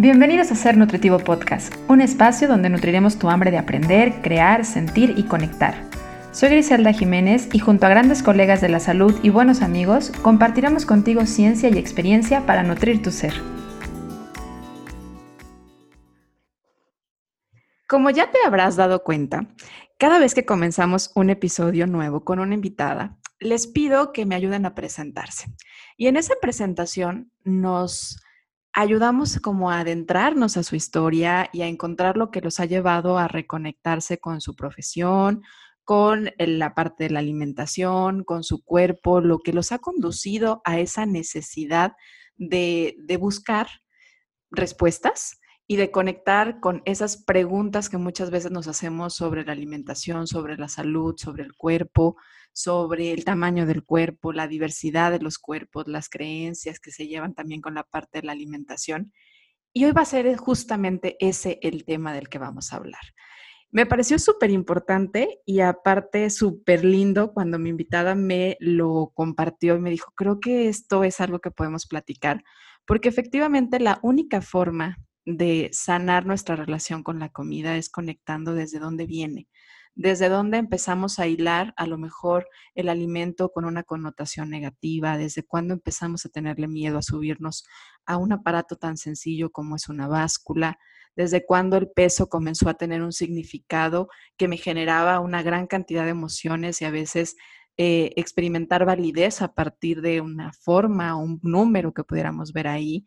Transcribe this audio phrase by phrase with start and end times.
[0.00, 5.14] Bienvenidos a Ser Nutritivo Podcast, un espacio donde nutriremos tu hambre de aprender, crear, sentir
[5.16, 5.74] y conectar.
[6.30, 10.86] Soy Griselda Jiménez y junto a grandes colegas de la salud y buenos amigos, compartiremos
[10.86, 13.34] contigo ciencia y experiencia para nutrir tu ser.
[17.88, 19.48] Como ya te habrás dado cuenta,
[19.98, 24.64] cada vez que comenzamos un episodio nuevo con una invitada, les pido que me ayuden
[24.64, 25.46] a presentarse.
[25.96, 28.20] Y en esa presentación nos
[28.72, 33.18] ayudamos como a adentrarnos a su historia y a encontrar lo que los ha llevado
[33.18, 35.42] a reconectarse con su profesión,
[35.84, 40.78] con la parte de la alimentación, con su cuerpo, lo que los ha conducido a
[40.78, 41.92] esa necesidad
[42.36, 43.68] de, de buscar
[44.50, 45.37] respuestas
[45.70, 50.56] y de conectar con esas preguntas que muchas veces nos hacemos sobre la alimentación, sobre
[50.56, 52.16] la salud, sobre el cuerpo,
[52.54, 57.34] sobre el tamaño del cuerpo, la diversidad de los cuerpos, las creencias que se llevan
[57.34, 59.12] también con la parte de la alimentación.
[59.74, 63.02] Y hoy va a ser justamente ese el tema del que vamos a hablar.
[63.70, 69.80] Me pareció súper importante y aparte súper lindo cuando mi invitada me lo compartió y
[69.80, 72.42] me dijo, creo que esto es algo que podemos platicar,
[72.86, 74.96] porque efectivamente la única forma
[75.36, 79.46] de sanar nuestra relación con la comida es conectando desde dónde viene,
[79.94, 85.42] desde dónde empezamos a hilar a lo mejor el alimento con una connotación negativa, desde
[85.42, 87.66] cuándo empezamos a tenerle miedo a subirnos
[88.06, 90.78] a un aparato tan sencillo como es una báscula,
[91.14, 96.04] desde cuándo el peso comenzó a tener un significado que me generaba una gran cantidad
[96.04, 97.36] de emociones y a veces
[97.76, 103.04] eh, experimentar validez a partir de una forma o un número que pudiéramos ver ahí.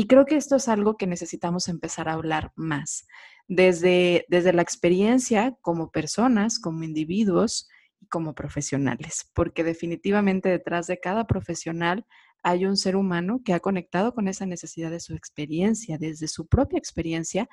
[0.00, 3.06] Y creo que esto es algo que necesitamos empezar a hablar más
[3.48, 7.68] desde, desde la experiencia como personas, como individuos
[8.00, 12.06] y como profesionales, porque definitivamente detrás de cada profesional
[12.42, 16.46] hay un ser humano que ha conectado con esa necesidad de su experiencia, desde su
[16.46, 17.46] propia experiencia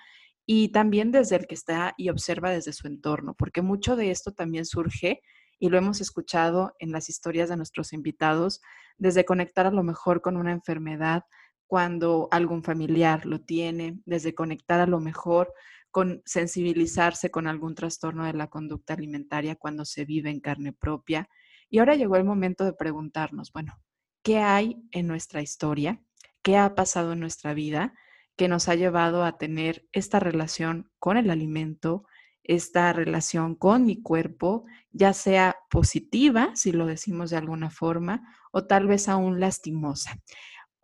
[0.45, 4.31] y también desde el que está y observa desde su entorno, porque mucho de esto
[4.31, 5.19] también surge
[5.59, 8.61] y lo hemos escuchado en las historias de nuestros invitados,
[8.97, 11.23] desde conectar a lo mejor con una enfermedad
[11.67, 15.53] cuando algún familiar lo tiene, desde conectar a lo mejor
[15.91, 21.29] con sensibilizarse con algún trastorno de la conducta alimentaria cuando se vive en carne propia.
[21.69, 23.79] Y ahora llegó el momento de preguntarnos, bueno,
[24.23, 26.01] ¿qué hay en nuestra historia?
[26.41, 27.93] ¿Qué ha pasado en nuestra vida
[28.35, 32.05] que nos ha llevado a tener esta relación con el alimento,
[32.43, 38.65] esta relación con mi cuerpo, ya sea positiva, si lo decimos de alguna forma, o
[38.65, 40.19] tal vez aún lastimosa?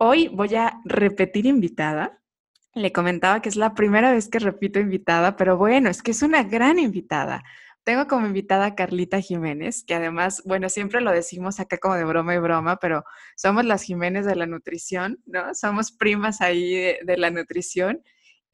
[0.06, 2.20] Hoy voy a repetir invitada
[2.74, 6.20] le comentaba que es la primera vez que repito invitada, pero bueno, es que es
[6.20, 7.42] una gran invitada.
[7.84, 12.04] Tengo como invitada a Carlita Jiménez, que además, bueno, siempre lo decimos acá como de
[12.04, 13.02] broma y broma, pero
[13.34, 15.54] somos las Jiménez de la nutrición, ¿no?
[15.54, 18.02] Somos primas ahí de, la nutrición.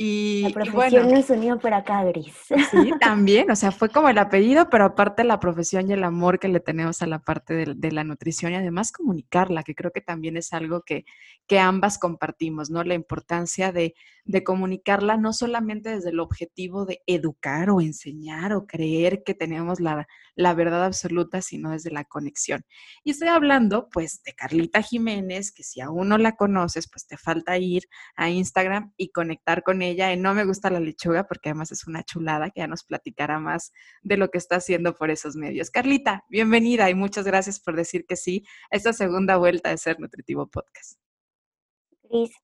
[0.03, 2.33] Y, la profesión y nos unió por acá, Gris.
[2.71, 6.39] Sí, también, o sea, fue como el apellido, pero aparte la profesión y el amor
[6.39, 9.93] que le tenemos a la parte de, de, la nutrición y además comunicarla, que creo
[9.93, 11.05] que también es algo que,
[11.47, 12.83] que ambas compartimos, ¿no?
[12.83, 13.93] La importancia de,
[14.31, 19.81] de comunicarla no solamente desde el objetivo de educar o enseñar o creer que tenemos
[19.81, 22.65] la, la verdad absoluta, sino desde la conexión.
[23.03, 27.17] Y estoy hablando, pues, de Carlita Jiménez, que si aún no la conoces, pues te
[27.17, 30.13] falta ir a Instagram y conectar con ella.
[30.13, 33.41] Y no me gusta la lechuga porque además es una chulada que ya nos platicará
[33.41, 35.71] más de lo que está haciendo por esos medios.
[35.71, 39.99] Carlita, bienvenida y muchas gracias por decir que sí a esta segunda vuelta de Ser
[39.99, 41.01] Nutritivo Podcast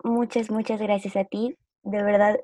[0.05, 1.57] muchas, muchas gracias a ti.
[1.87, 2.41] De verdad,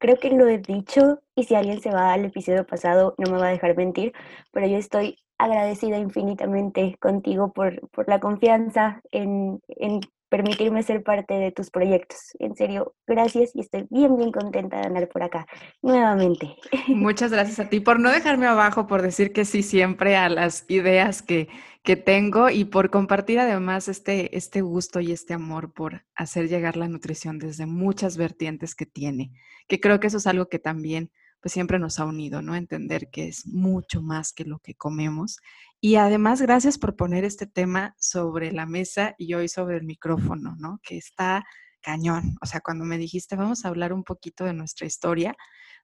[0.00, 3.38] creo que lo he dicho y si alguien se va al episodio pasado no me
[3.38, 4.14] va a dejar mentir,
[4.52, 11.34] pero yo estoy agradecida infinitamente contigo por, por la confianza en, en permitirme ser parte
[11.34, 12.18] de tus proyectos.
[12.38, 15.46] En serio, gracias y estoy bien, bien contenta de andar por acá
[15.82, 16.56] nuevamente.
[16.88, 20.64] Muchas gracias a ti por no dejarme abajo, por decir que sí siempre a las
[20.68, 21.48] ideas que,
[21.82, 26.76] que tengo y por compartir además este, este gusto y este amor por hacer llegar
[26.76, 29.32] la nutrición desde muchas vertientes que tiene,
[29.68, 31.10] que creo que eso es algo que también
[31.46, 32.56] pues siempre nos ha unido, ¿no?
[32.56, 35.38] Entender que es mucho más que lo que comemos.
[35.80, 40.56] Y además, gracias por poner este tema sobre la mesa y hoy sobre el micrófono,
[40.58, 40.80] ¿no?
[40.82, 41.44] Que está
[41.80, 42.36] cañón.
[42.42, 45.36] O sea, cuando me dijiste, vamos a hablar un poquito de nuestra historia,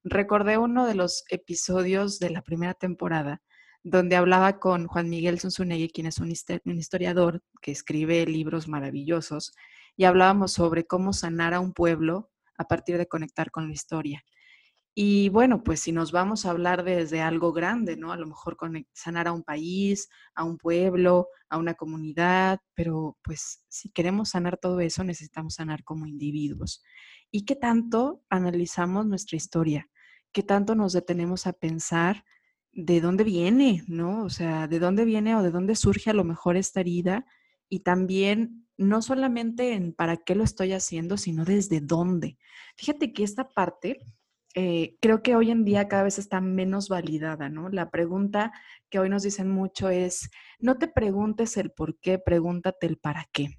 [0.03, 3.41] recordé uno de los episodios de la primera temporada
[3.85, 6.32] donde hablaba con Juan Miguel Zunzunegui, quien es un
[6.76, 9.53] historiador que escribe libros maravillosos,
[9.97, 14.25] y hablábamos sobre cómo sanar a un pueblo a partir de conectar con la historia.
[14.94, 18.12] Y bueno, pues si nos vamos a hablar desde algo grande, ¿no?
[18.12, 23.17] A lo mejor con sanar a un país, a un pueblo, a una comunidad, pero
[23.23, 26.83] pues si queremos sanar todo eso, necesitamos sanar como individuos.
[27.31, 29.89] ¿Y qué tanto analizamos nuestra historia?
[30.31, 32.25] ¿Qué tanto nos detenemos a pensar
[32.73, 34.25] de dónde viene, ¿no?
[34.25, 37.25] O sea, de dónde viene o de dónde surge a lo mejor esta herida
[37.69, 42.37] y también no solamente en para qué lo estoy haciendo, sino desde dónde.
[42.77, 43.99] Fíjate que esta parte
[44.54, 47.69] eh, creo que hoy en día cada vez está menos validada, ¿no?
[47.69, 48.52] La pregunta
[48.90, 53.26] que hoy nos dicen mucho es, no te preguntes el por qué, pregúntate el para
[53.32, 53.56] qué.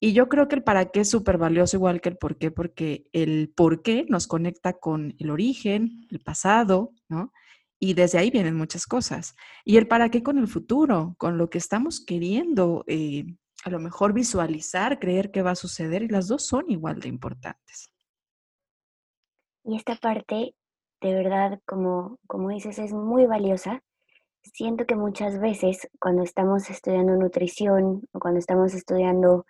[0.00, 2.50] Y yo creo que el para qué es súper valioso igual que el por qué,
[2.50, 7.32] porque el por qué nos conecta con el origen, el pasado, ¿no?
[7.78, 9.34] Y desde ahí vienen muchas cosas.
[9.64, 13.24] Y el para qué con el futuro, con lo que estamos queriendo eh,
[13.64, 17.08] a lo mejor visualizar, creer que va a suceder, y las dos son igual de
[17.08, 17.89] importantes.
[19.64, 20.54] Y esta parte,
[21.00, 23.82] de verdad, como, como dices, es muy valiosa.
[24.42, 29.44] Siento que muchas veces cuando estamos estudiando nutrición o cuando estamos estudiando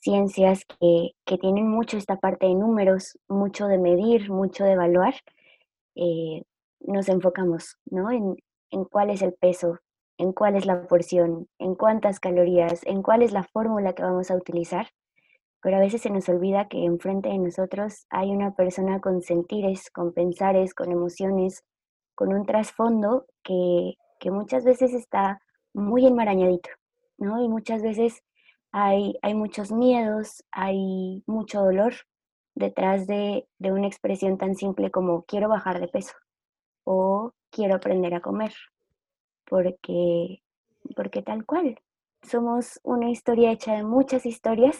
[0.00, 5.14] ciencias que, que tienen mucho esta parte de números, mucho de medir, mucho de evaluar,
[5.94, 6.42] eh,
[6.80, 8.10] nos enfocamos ¿no?
[8.10, 8.36] en,
[8.70, 9.78] en cuál es el peso,
[10.16, 14.30] en cuál es la porción, en cuántas calorías, en cuál es la fórmula que vamos
[14.30, 14.88] a utilizar
[15.62, 19.90] pero a veces se nos olvida que enfrente de nosotros hay una persona con sentires,
[19.90, 21.64] con pensares, con emociones,
[22.14, 23.94] con un trasfondo que,
[24.30, 25.40] muchas veces está
[25.72, 26.68] muy enmarañadito,
[27.16, 27.42] ¿no?
[27.42, 28.22] Y muchas veces
[28.70, 31.94] hay, hay muchos miedos, hay mucho dolor
[32.54, 36.12] detrás de, de una expresión tan simple como quiero bajar de peso
[36.84, 38.52] o quiero aprender a comer,
[39.48, 40.42] porque,
[40.94, 41.80] porque tal cual,
[42.22, 44.78] somos una historia hecha de muchas historias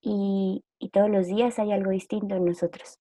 [0.00, 0.62] y,
[0.92, 2.98] todos los días hay algo distinto en nosotros.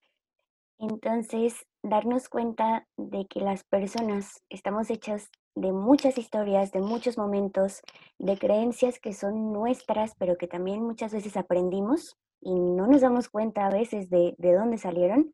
[0.79, 7.81] Entonces, darnos cuenta de que las personas estamos hechas de muchas historias, de muchos momentos,
[8.19, 13.29] de creencias que son nuestras, pero que también muchas veces aprendimos y no nos damos
[13.29, 15.33] cuenta a veces de, dónde salieron,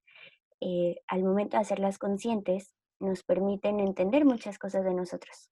[0.61, 5.49] eh, al momento de hacerlas conscientes, nos permiten entender muchas cosas de nosotros,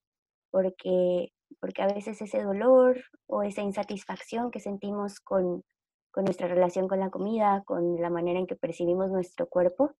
[0.51, 5.65] porque, porque a veces ese dolor o esa insatisfacción que sentimos con,
[6.11, 9.93] con nuestra relación con la comida, con la manera en que percibimos nuestro cuerpo.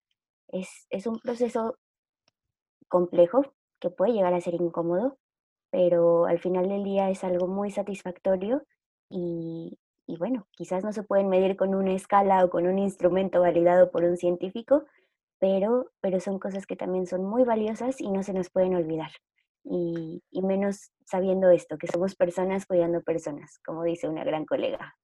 [0.50, 1.78] Es, es un proceso
[2.88, 5.18] complejo que puede llegar a ser incómodo,
[5.72, 8.64] pero al final del día es algo muy satisfactorio
[9.10, 13.40] y, y bueno, quizás no se pueden medir con una escala o con un instrumento
[13.42, 14.84] validado por un científico,
[15.40, 19.12] pero, pero son cosas que también son muy valiosas y no se nos pueden olvidar.
[19.64, 24.96] Y, y menos sabiendo esto, que somos personas cuidando personas, como dice una gran colega.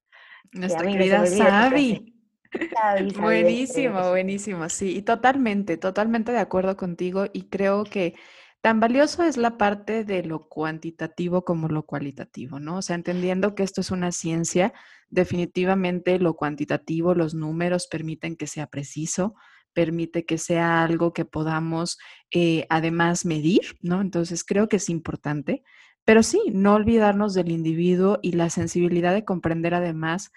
[0.52, 2.14] Nuestra querida Sabi.
[3.20, 8.14] buenísimo, buenísimo, sí, y totalmente, totalmente de acuerdo contigo y creo que
[8.60, 12.78] tan valioso es la parte de lo cuantitativo como lo cualitativo, ¿no?
[12.78, 14.72] O sea, entendiendo que esto es una ciencia,
[15.10, 19.34] definitivamente lo cuantitativo, los números permiten que sea preciso,
[19.72, 21.98] permite que sea algo que podamos
[22.32, 24.00] eh, además medir, ¿no?
[24.00, 25.62] Entonces creo que es importante.
[26.08, 30.32] Pero sí, no olvidarnos del individuo y la sensibilidad de comprender además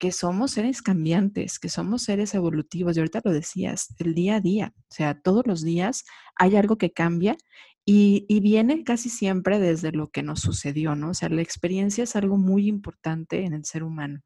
[0.00, 2.96] que somos seres cambiantes, que somos seres evolutivos.
[2.96, 6.04] Y ahorita lo decías, el día a día, o sea, todos los días
[6.34, 7.36] hay algo que cambia
[7.84, 11.10] y, y, viene casi siempre desde lo que nos sucedió, ¿no?
[11.10, 14.22] O sea, la experiencia es algo muy importante en el ser humano.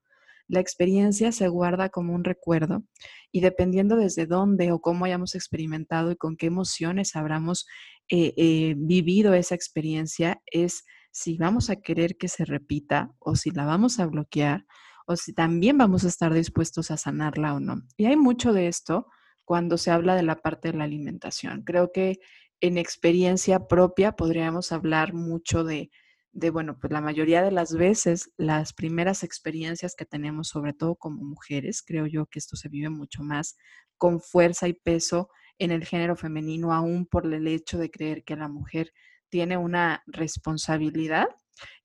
[0.48, 2.84] La experiencia se guarda como un recuerdo
[3.32, 7.66] y dependiendo desde dónde o cómo hayamos experimentado y con qué emociones habramos
[8.08, 13.50] eh, eh, vivido esa experiencia, es si vamos a querer que se repita o si
[13.50, 14.66] la vamos a bloquear
[15.06, 17.82] o si también vamos a estar dispuestos a sanarla o no.
[17.96, 19.06] Y hay mucho de esto
[19.44, 21.62] cuando se habla de la parte de la alimentación.
[21.62, 22.18] Creo que
[22.60, 25.90] en experiencia propia podríamos hablar mucho de
[26.36, 30.94] de, bueno, pues la mayoría de las veces, las primeras experiencias que tenemos, sobre todo
[30.94, 33.56] como mujeres, creo yo que esto se vive mucho más
[33.96, 38.36] con fuerza y peso en el género femenino, aún por el hecho de creer que
[38.36, 38.92] la mujer
[39.30, 41.26] tiene una responsabilidad,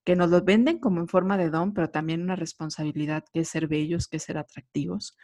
[0.03, 3.47] que nos lo venden como en forma de don, pero también una responsabilidad que es
[3.49, 5.15] ser bellos, que es ser atractivos.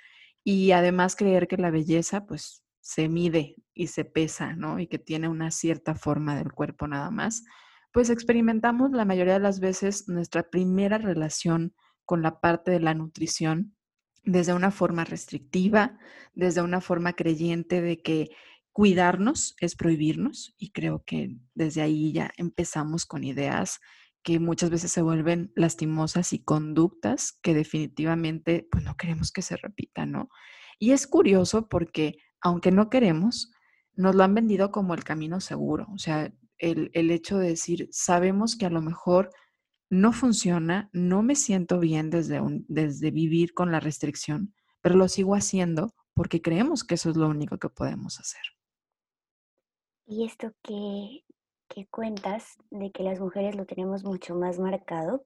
[0.46, 4.79] Y además creer que la belleza, pues, se mide y se pesa, ¿no?
[4.79, 7.43] Y que tiene una cierta forma del cuerpo nada más
[7.91, 11.74] pues experimentamos la mayoría de las veces nuestra primera relación
[12.06, 13.75] con la parte de la nutrición
[14.24, 15.98] desde una forma restrictiva,
[16.34, 18.29] desde una forma creyente de que
[18.74, 23.79] cuidarnos es prohibirnos y creo que desde ahí ya empezamos con ideas
[24.22, 29.56] que muchas veces se vuelven lastimosas y conductas que definitivamente pues no queremos que se
[29.56, 30.29] repitan, ¿no?
[30.79, 33.51] Y es curioso porque aunque no queremos,
[33.96, 35.88] nos lo han vendido como el camino seguro.
[35.94, 39.29] O sea, el, el hecho de decir, sabemos que a lo mejor
[39.89, 45.35] no funciona, no me siento bien desde, desde vivir con la restricción, pero lo sigo
[45.35, 48.41] haciendo porque creemos que eso es lo único que podemos hacer.
[50.05, 51.23] Y esto que,
[51.67, 55.25] que cuentas de que las mujeres lo tenemos mucho más marcado,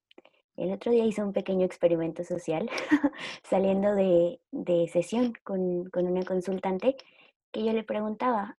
[0.57, 2.69] el otro día hice un pequeño experimento social
[3.49, 6.97] saliendo de, de sesión con, con, una consultante
[7.51, 8.57] que yo le preguntaba,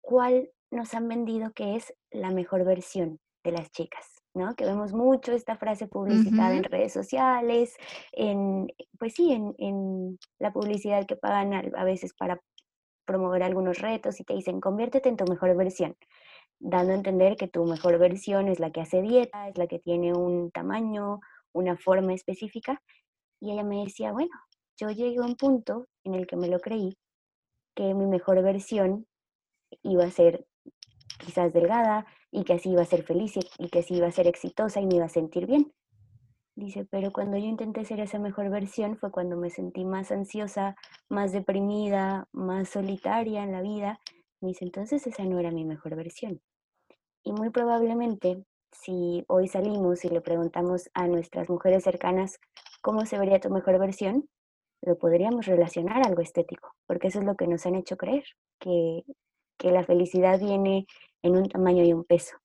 [0.00, 4.06] ¿cuál nos han vendido que es la mejor versión de las chicas?
[4.34, 4.54] ¿no?
[4.54, 7.74] Que vemos mucho esta frase publicitada en redes sociales,
[8.12, 12.40] en, pues sí, en, en la publicidad que pagan a, a veces para
[13.04, 15.96] promover algunos retos y te dicen, conviértete en tu mejor versión
[16.60, 19.78] dando a entender que tu mejor versión es la que hace dieta, es la que
[19.78, 21.20] tiene un tamaño,
[21.52, 22.82] una forma específica.
[23.40, 24.34] Y ella me decía, bueno,
[24.76, 26.96] yo llegué a un punto en el que me lo creí,
[27.74, 29.06] que mi mejor versión
[29.82, 30.46] iba a ser
[31.18, 34.26] quizás delgada y que así iba a ser feliz y que así iba a ser
[34.26, 35.72] exitosa y me iba a sentir bien.
[36.58, 40.74] Dice, pero cuando yo intenté ser esa mejor versión fue cuando me sentí más ansiosa,
[41.08, 44.00] más deprimida, más solitaria en la vida.
[44.40, 46.40] Dice, entonces esa no era mi mejor versión.
[47.22, 52.40] Y muy probablemente, si hoy salimos y le preguntamos a nuestras mujeres cercanas
[52.82, 54.28] cómo se vería tu mejor versión,
[54.82, 58.24] lo podríamos relacionar a algo estético, porque eso es lo que nos han hecho creer,
[58.58, 59.04] que,
[59.58, 60.86] que la felicidad viene
[61.22, 62.36] en un tamaño y un peso.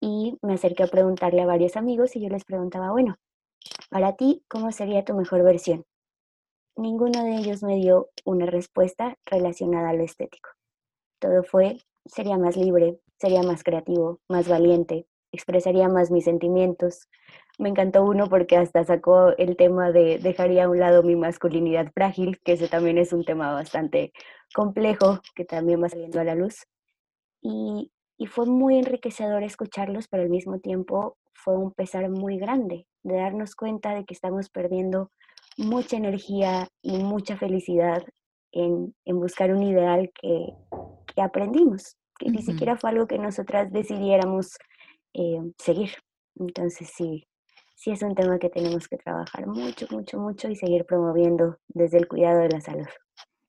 [0.00, 3.16] Y me acerqué a preguntarle a varios amigos y yo les preguntaba, bueno,
[3.90, 5.84] para ti, ¿cómo sería tu mejor versión?
[6.76, 10.50] Ninguno de ellos me dio una respuesta relacionada a lo estético.
[11.18, 17.08] Todo fue, sería más libre, sería más creativo, más valiente, expresaría más mis sentimientos.
[17.58, 21.90] Me encantó uno porque hasta sacó el tema de dejaría a un lado mi masculinidad
[21.92, 24.12] frágil, que ese también es un tema bastante
[24.54, 26.66] complejo, que también va saliendo a la luz.
[27.48, 32.86] Y, y fue muy enriquecedor escucharlos, pero al mismo tiempo fue un pesar muy grande
[33.04, 35.10] de darnos cuenta de que estamos perdiendo
[35.56, 38.02] mucha energía y mucha felicidad
[38.52, 40.48] en, en buscar un ideal que,
[41.14, 44.58] que aprendimos, que ni siquiera fue algo que nosotras decidiéramos
[45.14, 45.90] eh, seguir.
[46.34, 47.28] Entonces sí,
[47.76, 51.98] sí es un tema que tenemos que trabajar mucho, mucho, mucho y seguir promoviendo desde
[51.98, 52.88] el cuidado de la salud.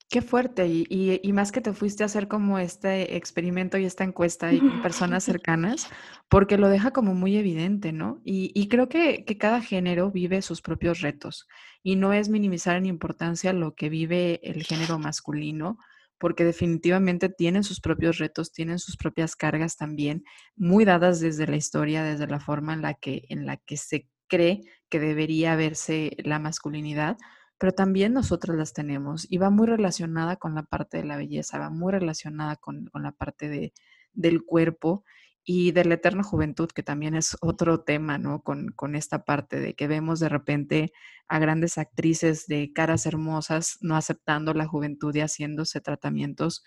[0.09, 4.05] Qué fuerte, y, y, más que te fuiste a hacer como este experimento y esta
[4.05, 5.89] encuesta y con personas cercanas,
[6.29, 8.21] porque lo deja como muy evidente, ¿no?
[8.23, 11.45] Y, y creo que, que, cada género vive sus propios retos
[11.83, 15.77] y no es minimizar en importancia lo que vive el género masculino,
[16.17, 20.23] porque definitivamente tienen sus propios retos, tienen sus propias cargas también,
[20.55, 24.07] muy dadas desde la historia, desde la forma en la que, en la que se
[24.27, 27.17] cree que debería verse la masculinidad,
[27.57, 31.59] pero también nosotros las tenemos y va muy relacionada con la parte de la belleza,
[31.59, 33.73] va muy relacionada con, con la parte de,
[34.13, 35.03] del cuerpo
[35.43, 38.41] y de la eterna juventud, que también es otro tema, ¿no?
[38.41, 40.91] Con, con, esta parte de que vemos de repente
[41.29, 46.63] a grandes actrices de caras hermosas no aceptando la juventud y haciéndose tratamientos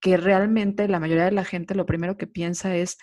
[0.00, 2.98] que realmente la mayoría de la gente lo primero que piensa es,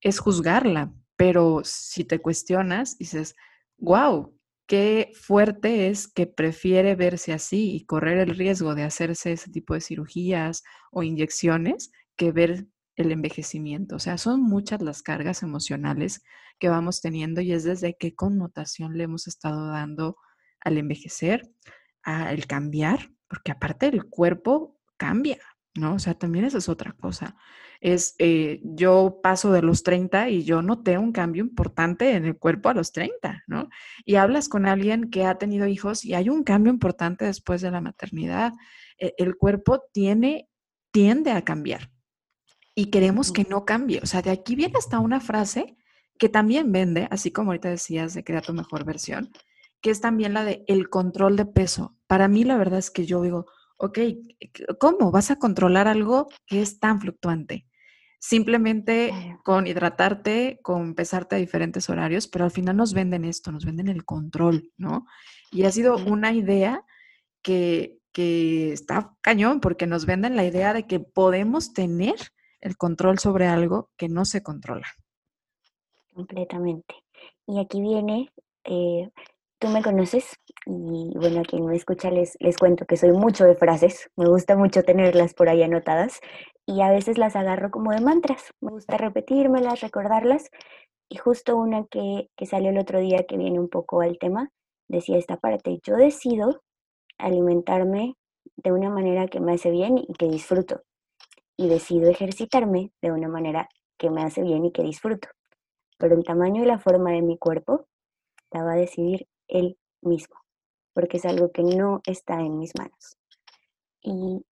[0.00, 3.34] es juzgarla, pero si te cuestionas, dices,
[3.78, 4.35] wow,
[4.66, 9.74] qué fuerte es que prefiere verse así y correr el riesgo de hacerse ese tipo
[9.74, 13.96] de cirugías o inyecciones que ver el envejecimiento.
[13.96, 16.22] O sea, son muchas las cargas emocionales
[16.58, 20.16] que vamos teniendo y es desde qué connotación le hemos estado dando
[20.60, 21.50] al envejecer,
[22.02, 25.38] al cambiar, porque aparte el cuerpo cambia,
[25.74, 25.94] ¿no?
[25.94, 27.36] O sea, también esa es otra cosa.
[27.86, 32.36] Es, eh, yo paso de los 30 y yo noté un cambio importante en el
[32.36, 33.68] cuerpo a los 30, ¿no?
[34.04, 37.70] Y hablas con alguien que ha tenido hijos y hay un cambio importante después de
[37.70, 38.54] la maternidad.
[38.98, 40.48] E, el cuerpo tiene,
[40.90, 41.92] tiende a cambiar
[42.74, 44.00] y queremos que no cambie.
[44.02, 45.76] O sea, de aquí viene hasta una frase
[46.18, 49.30] que también vende, así como ahorita decías de crear tu mejor versión,
[49.80, 51.96] que es también la de el control de peso.
[52.08, 53.98] Para mí la verdad es que yo digo, ok,
[54.80, 57.68] ¿cómo vas a controlar algo que es tan fluctuante?
[58.28, 63.64] Simplemente con hidratarte, con pesarte a diferentes horarios, pero al final nos venden esto, nos
[63.64, 65.06] venden el control, ¿no?
[65.52, 66.84] Y ha sido una idea
[67.40, 72.16] que, que está cañón porque nos venden la idea de que podemos tener
[72.60, 74.88] el control sobre algo que no se controla.
[76.12, 76.96] Completamente.
[77.46, 78.32] Y aquí viene,
[78.64, 79.08] eh,
[79.60, 83.44] tú me conoces y bueno, a quien me escucha les, les cuento que soy mucho
[83.44, 86.20] de frases, me gusta mucho tenerlas por ahí anotadas
[86.66, 90.50] y a veces las agarro como de mantras, me gusta repetírmelas, recordarlas
[91.08, 94.50] y justo una que, que salió el otro día que viene un poco al tema,
[94.88, 96.62] decía esta parte, yo decido
[97.18, 98.16] alimentarme
[98.56, 100.82] de una manera que me hace bien y que disfruto
[101.56, 103.68] y decido ejercitarme de una manera
[103.98, 105.28] que me hace bien y que disfruto.
[105.98, 107.86] Pero el tamaño y la forma de mi cuerpo
[108.50, 110.36] la va a decidir él mismo,
[110.96, 113.18] porque es algo que no está en mis manos.
[114.00, 114.46] Y,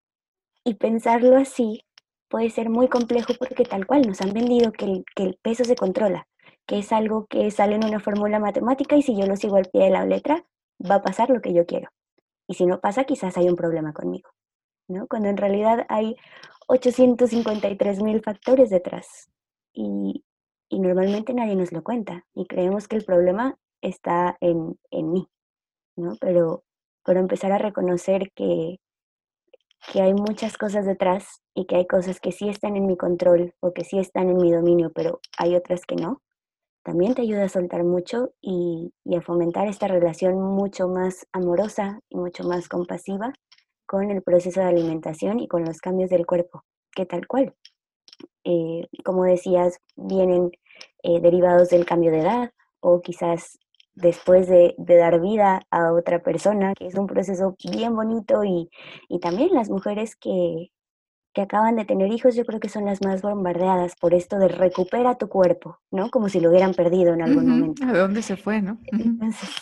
[0.63, 1.87] y pensarlo así
[2.29, 5.65] puede ser muy complejo porque tal cual nos han vendido que el, que el peso
[5.65, 6.29] se controla,
[6.67, 9.71] que es algo que sale en una fórmula matemática y si yo lo sigo al
[9.71, 10.45] pie de la letra,
[10.79, 11.89] va a pasar lo que yo quiero.
[12.47, 14.29] Y si no pasa, quizás hay un problema conmigo,
[14.87, 15.07] ¿no?
[15.07, 16.15] Cuando en realidad hay
[16.67, 19.31] 853 mil factores detrás
[19.73, 20.23] y,
[20.69, 25.27] y, normalmente nadie nos lo cuenta y creemos que el problema está en, en mí,
[25.97, 26.17] ¿no?
[26.21, 26.65] Pero,
[27.05, 28.81] pero empezar a reconocer que,
[29.93, 33.55] que hay muchas cosas detrás y que hay cosas que sí están en mi control
[33.61, 36.23] o que sí están en mi dominio, pero hay otras que no,
[36.85, 42.17] también te ayuda a soltar mucho y, a fomentar esta relación mucho más amorosa y
[42.17, 43.33] mucho más compasiva
[43.87, 46.63] con el proceso de alimentación y con los cambios del cuerpo,
[46.95, 47.55] que tal cual.
[48.45, 50.51] Eh, como decías, vienen
[51.03, 53.59] eh, derivados del cambio de edad o quizás
[53.95, 58.71] después de, dar vida a otra persona, que es un proceso bien bonito y,
[59.09, 60.71] y también las mujeres que,
[61.35, 64.49] que acaban de tener hijos, yo creo que son las más bombardeadas por esto de
[64.49, 66.09] recupera tu cuerpo, ¿no?
[66.11, 67.85] Como si lo hubieran perdido en algún momento.
[67.85, 68.79] ¿A dónde se fue, no?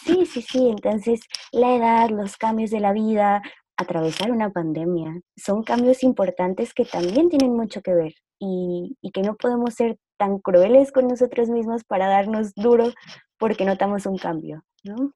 [0.04, 0.68] sí, sí, sí.
[0.68, 1.20] Entonces,
[1.50, 3.42] la edad, los cambios de la vida,
[3.78, 9.22] atravesar una pandemia, son cambios importantes que también tienen mucho que ver y, y que
[9.22, 12.92] no podemos ser tan crueles con nosotros mismos para darnos duro
[13.38, 15.12] porque notamos un cambio, ¿no?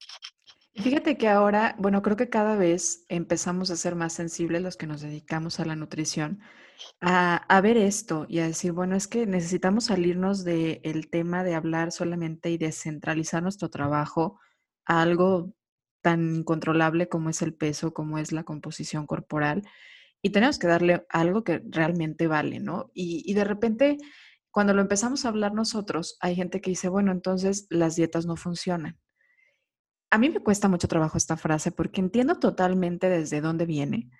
[0.74, 4.88] Fíjate que ahora, bueno, creo que cada vez empezamos a ser más sensibles los que
[4.88, 6.40] nos dedicamos a la nutrición,
[7.00, 11.92] a, ver esto y a decir, bueno, es que necesitamos salirnos del tema de hablar
[11.92, 14.40] solamente y descentralizar nuestro trabajo
[14.86, 15.52] a algo
[16.02, 19.62] tan incontrolable como es el peso, como es la composición corporal,
[20.20, 22.90] y tenemos que darle algo que realmente vale, ¿no?
[22.92, 23.98] Y, y de repente,
[24.56, 28.36] cuando lo empezamos a hablar nosotros, hay gente que dice, bueno, entonces las dietas no
[28.36, 28.98] funcionan
[30.10, 34.10] a mí me cuesta mucho trabajo esta frase porque entiendo totalmente desde dónde viene.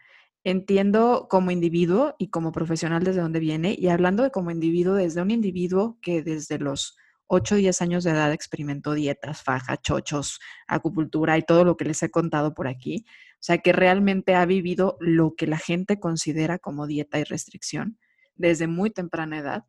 [0.44, 3.74] Entiendo como individuo y como profesional desde dónde viene.
[3.76, 6.96] Y hablando de como individuo, desde un individuo que desde los
[7.28, 11.86] 8 o 10 años de edad experimentó dietas, faja, chochos, acupuntura y todo lo que
[11.86, 13.04] les he contado por aquí.
[13.34, 17.98] O sea, que realmente ha vivido lo que la gente considera como dieta y restricción
[18.36, 19.64] desde muy temprana edad.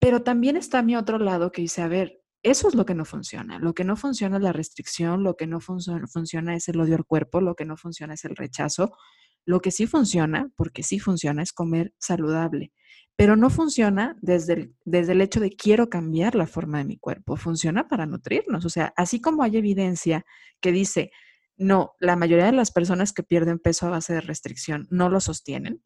[0.00, 3.04] Pero también está mi otro lado que dice, a ver, eso es lo que no
[3.04, 3.58] funciona.
[3.58, 7.04] Lo que no funciona es la restricción, lo que no funciona es el odio al
[7.04, 8.96] cuerpo, lo que no funciona es el rechazo.
[9.44, 12.72] Lo que sí funciona, porque sí funciona, es comer saludable.
[13.14, 16.96] Pero no funciona desde el, desde el hecho de quiero cambiar la forma de mi
[16.96, 17.36] cuerpo.
[17.36, 18.64] Funciona para nutrirnos.
[18.64, 20.24] O sea, así como hay evidencia
[20.60, 21.10] que dice,
[21.58, 25.20] no, la mayoría de las personas que pierden peso a base de restricción no lo
[25.20, 25.82] sostienen,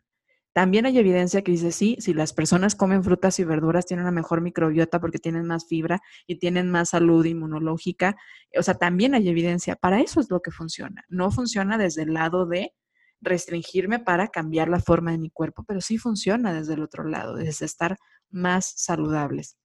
[0.54, 4.12] también hay evidencia que dice, sí, si las personas comen frutas y verduras tienen una
[4.12, 8.14] mejor microbiota porque tienen más fibra y tienen más salud inmunológica.
[8.56, 9.74] O sea, también hay evidencia.
[9.74, 11.04] Para eso es lo que funciona.
[11.08, 12.72] No funciona desde el lado de
[13.20, 17.34] restringirme para cambiar la forma de mi cuerpo, pero sí funciona desde el otro lado,
[17.34, 17.98] desde estar
[18.30, 19.56] más saludables.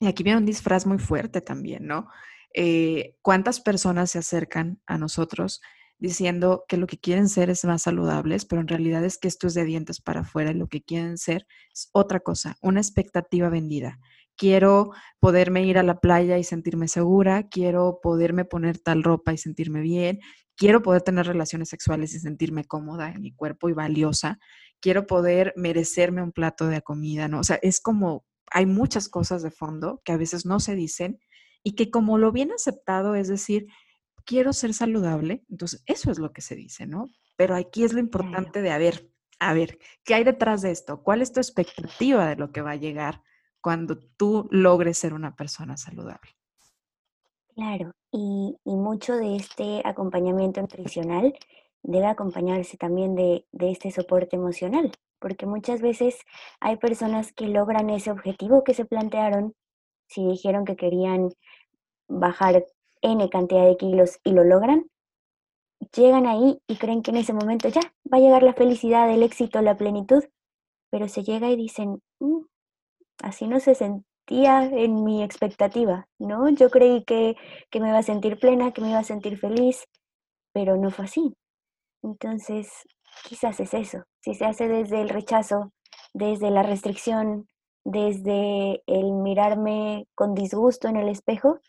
[0.00, 2.08] Y aquí viene un disfraz muy fuerte también, ¿no?
[2.52, 5.62] Eh, ¿Cuántas personas se acercan a nosotros
[5.98, 9.46] diciendo que lo que quieren ser es más saludables, pero en realidad es que esto
[9.46, 13.48] es de dientes para afuera y lo que quieren ser es otra cosa, una expectativa
[13.48, 13.98] vendida.
[14.36, 19.38] Quiero poderme ir a la playa y sentirme segura, quiero poderme poner tal ropa y
[19.38, 20.20] sentirme bien,
[20.56, 24.38] quiero poder tener relaciones sexuales y sentirme cómoda en mi cuerpo y valiosa,
[24.80, 27.40] quiero poder merecerme un plato de comida, ¿no?
[27.40, 31.18] O sea, es como hay muchas cosas de fondo que a veces no se dicen
[31.62, 33.66] y que como lo bien aceptado, es decir,
[34.26, 37.08] quiero ser saludable, entonces eso es lo que se dice, ¿no?
[37.36, 41.02] Pero aquí es lo importante de, a ver, a ver, ¿qué hay detrás de esto?
[41.02, 43.22] ¿Cuál es tu expectativa de lo que va a llegar
[43.60, 46.32] cuando tú logres ser una persona saludable?
[47.54, 51.34] Claro, y, mucho de este acompañamiento nutricional
[51.82, 56.18] debe acompañarse también de, de este soporte emocional, porque muchas veces
[56.60, 59.54] hay personas que logran ese objetivo que se plantearon,
[60.08, 61.30] si dijeron que querían
[62.08, 62.64] bajar
[63.02, 64.86] N cantidad de kilos y lo logran,
[65.94, 67.80] llegan ahí y creen que en ese momento ya
[68.12, 70.24] va a llegar la felicidad, el éxito, la plenitud,
[70.90, 72.40] pero se llega y dicen, mm,
[73.22, 76.48] así no se sentía en mi expectativa, ¿no?
[76.50, 77.36] Yo creí que,
[77.70, 79.86] que me iba a sentir plena, que me iba a sentir feliz,
[80.52, 81.34] pero no fue así.
[82.02, 82.68] Entonces,
[83.28, 85.72] quizás es eso, si se hace desde el rechazo,
[86.14, 87.46] desde la restricción,
[87.84, 91.60] desde el mirarme con disgusto en el espejo,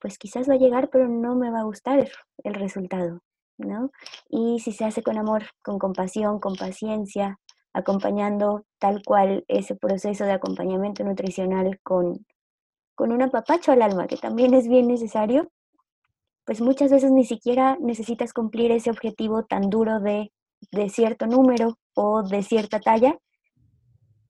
[0.00, 2.08] pues quizás va a llegar, pero no me va a gustar
[2.44, 3.20] el resultado,
[3.58, 3.90] ¿no?
[4.28, 7.38] Y si se hace con amor, con compasión, con paciencia,
[7.72, 12.26] acompañando tal cual ese proceso de acompañamiento nutricional con,
[12.94, 15.50] con un apapacho al alma, que también es bien necesario,
[16.44, 20.32] pues muchas veces ni siquiera necesitas cumplir ese objetivo tan duro de,
[20.72, 23.18] de cierto número o de cierta talla,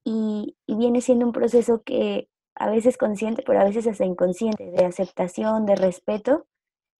[0.03, 4.71] y, y, viene siendo un proceso que a veces consciente, pero a veces hasta inconsciente,
[4.71, 6.45] de aceptación, de respeto,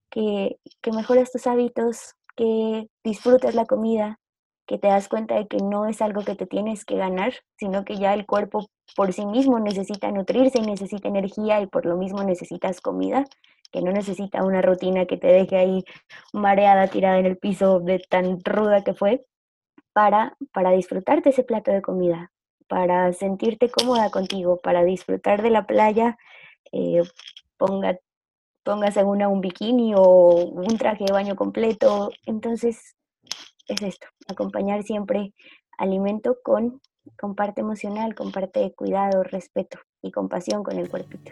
[0.10, 4.20] que, que mejoras tus hábitos, que disfrutas la comida,
[4.66, 7.84] que te das cuenta de que no es algo que te tienes que ganar, sino
[7.84, 11.98] que ya el cuerpo por sí mismo necesita nutrirse y necesita energía y por lo
[11.98, 13.26] mismo necesitas comida,
[13.72, 15.84] que no necesita una rutina que te deje ahí
[16.34, 19.26] mareada, tirada en el piso de tan ruda que fue,
[19.92, 22.32] para, para disfrutarte ese plato de comida,
[22.70, 26.18] para sentirte cómoda contigo, para disfrutar de la playa,
[26.72, 27.02] eh,
[27.58, 28.00] ponga,
[29.04, 32.12] una un bikini o un traje de baño completo.
[32.28, 32.96] Entonces,
[33.68, 35.34] es esto, acompañar siempre
[35.78, 36.80] alimento con,
[37.18, 41.32] con parte emocional, con parte de cuidado, respeto y compasión con el cuerpito.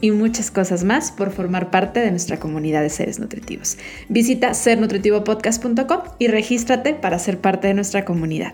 [0.00, 3.78] y muchas cosas más por formar parte de nuestra comunidad de seres nutritivos.
[4.08, 8.52] Visita sernutritivopodcast.com y regístrate para ser parte de nuestra comunidad.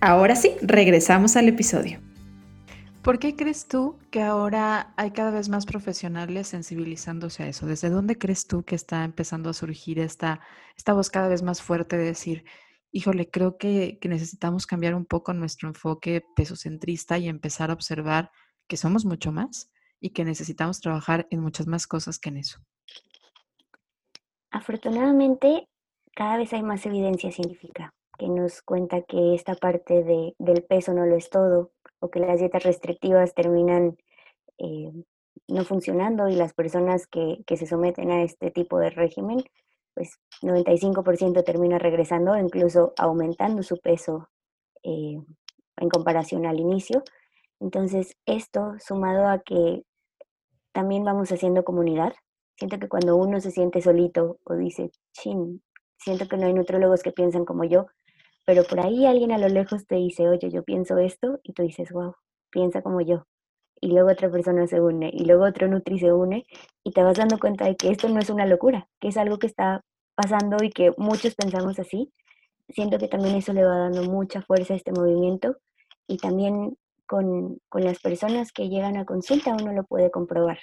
[0.00, 2.00] Ahora sí, regresamos al episodio.
[3.02, 7.66] ¿Por qué crees tú que ahora hay cada vez más profesionales sensibilizándose a eso?
[7.66, 10.40] ¿Desde dónde crees tú que está empezando a surgir esta,
[10.76, 12.44] esta voz cada vez más fuerte de decir,
[12.90, 18.32] híjole, creo que, que necesitamos cambiar un poco nuestro enfoque pesocentrista y empezar a observar
[18.66, 19.70] que somos mucho más?
[20.00, 22.60] Y que necesitamos trabajar en muchas más cosas que en eso.
[24.50, 25.68] Afortunadamente,
[26.14, 30.94] cada vez hay más evidencia científica que nos cuenta que esta parte de, del peso
[30.94, 33.96] no lo es todo o que las dietas restrictivas terminan
[34.58, 34.92] eh,
[35.48, 39.44] no funcionando y las personas que, que, se someten a este tipo de régimen,
[39.94, 44.28] pues 95% termina regresando incluso aumentando su peso
[44.82, 45.18] eh,
[45.76, 47.02] en comparación al inicio.
[47.60, 49.82] Entonces, esto sumado a que
[50.72, 52.12] también vamos haciendo comunidad,
[52.56, 55.62] siento que cuando uno se siente solito o dice, chin,
[55.98, 57.86] siento que no hay nutrólogos que piensan como yo,
[58.44, 61.62] pero por ahí alguien a lo lejos te dice, oye, yo pienso esto, y tú
[61.62, 62.14] dices, wow,
[62.50, 63.26] piensa como yo.
[63.80, 66.44] Y luego otra persona se une, y luego otro Nutri se une,
[66.84, 69.38] y te vas dando cuenta de que esto no es una locura, que es algo
[69.38, 69.82] que está
[70.14, 72.12] pasando y que muchos pensamos así.
[72.68, 75.56] Siento que también eso le va dando mucha fuerza a este movimiento
[76.06, 80.58] y también con, con, las personas que llegan a consulta uno lo puede comprobar.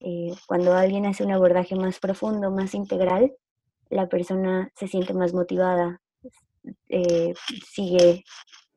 [0.00, 3.32] Eh, cuando alguien hace un abordaje más profundo, más integral,
[3.90, 6.00] la persona se siente más motivada,
[6.88, 7.34] eh,
[7.66, 8.24] sigue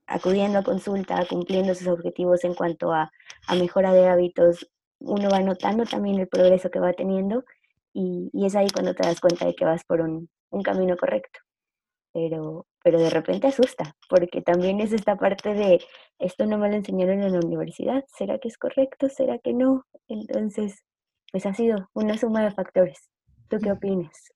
[0.08, 3.12] acudiendo a consulta, cumpliendo sus objetivos en cuanto a,
[3.48, 7.44] a, mejora de hábitos, uno va notando también el progreso que va teniendo
[7.94, 10.96] y, y es ahí cuando te das cuenta de que vas por un, un camino
[10.98, 11.40] correcto.
[12.14, 15.84] Pero, pero de repente asusta, porque también es esta parte de,
[16.20, 19.10] esto no me lo enseñaron en la universidad, ¿será que es correcto?
[19.10, 19.86] ¿Será que no?
[20.08, 20.84] Entonces,
[21.32, 23.10] pues ha sido una suma de factores.
[23.50, 24.32] ¿Tú qué opinas?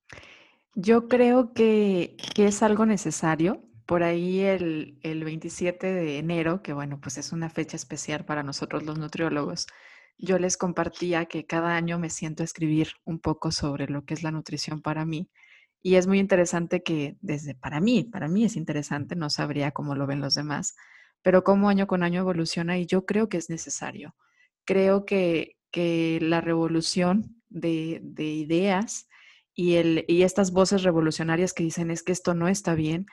[0.73, 3.63] Yo creo que, que es algo necesario.
[3.85, 8.43] Por ahí el, el 27 de enero, que bueno, pues es una fecha especial para
[8.43, 9.67] nosotros los nutriólogos,
[10.17, 14.15] yo les compartía que cada año me siento a escribir un poco sobre lo que
[14.15, 15.29] es la nutrición para mí
[15.81, 19.95] y es muy interesante que desde para mí, para mí es interesante, no sabría cómo
[19.95, 20.75] lo ven los demás,
[21.21, 24.15] pero cómo año con año evoluciona y yo creo que es necesario.
[24.65, 29.07] Creo que, que la revolución de, de ideas
[29.53, 33.05] y, el, y estas voces revolucionarias que dicen es que esto no está bien,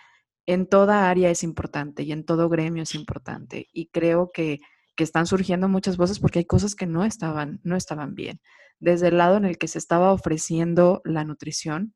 [0.47, 3.69] en toda área es importante y en todo gremio es importante.
[3.73, 4.61] Y creo que,
[4.95, 8.41] que están surgiendo muchas voces porque hay cosas que no estaban, no estaban bien.
[8.79, 11.95] Desde el lado en el que se estaba ofreciendo la nutrición,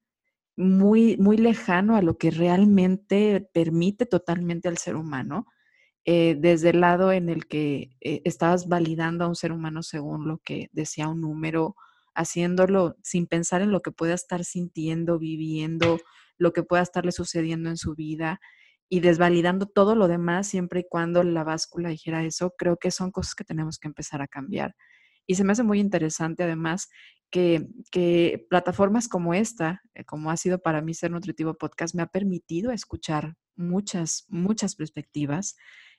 [0.59, 5.47] muy, muy lejano a lo que realmente permite totalmente al ser humano,
[6.05, 10.27] eh, desde el lado en el que eh, estabas validando a un ser humano según
[10.27, 11.77] lo que decía un número,
[12.13, 16.01] haciéndolo sin pensar en lo que pueda estar sintiendo, viviendo,
[16.39, 18.41] lo que pueda estarle sucediendo en su vida
[18.89, 23.13] y desvalidando todo lo demás siempre y cuando la báscula dijera eso, creo que son
[23.13, 24.75] cosas que tenemos que empezar a cambiar.
[25.25, 26.89] Y se me hace muy interesante además
[27.31, 32.07] que, plataformas como esta, eh, como ha sido para mí Ser Nutritivo Podcast, me ha
[32.07, 35.57] permitido escuchar muchas, muchas perspectivas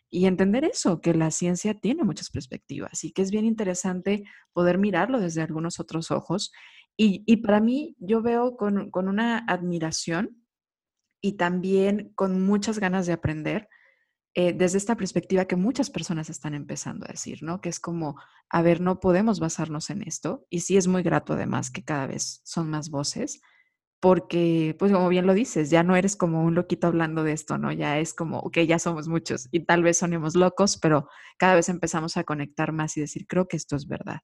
[0.09, 4.79] y entender eso, que la ciencia tiene muchas perspectivas y que es bien interesante poder
[4.79, 6.51] mirarlo desde algunos otros ojos.
[7.01, 10.43] Y, para mí, yo veo con, con una admiración
[11.21, 13.69] y también con muchas ganas de aprender
[14.41, 17.59] eh, desde esta perspectiva que muchas personas están empezando a decir, ¿no?
[17.59, 18.15] Que es como,
[18.49, 20.45] a ver, no podemos basarnos en esto.
[20.49, 23.41] Y sí es muy grato además que cada vez son más voces,
[23.99, 27.57] porque, pues como bien lo dices, ya no eres como un loquito hablando de esto,
[27.57, 27.73] ¿no?
[27.73, 31.67] Ya es como, ok, ya somos muchos y tal vez sonemos locos, pero cada vez
[31.67, 34.21] empezamos a conectar más y decir, creo que esto es verdad.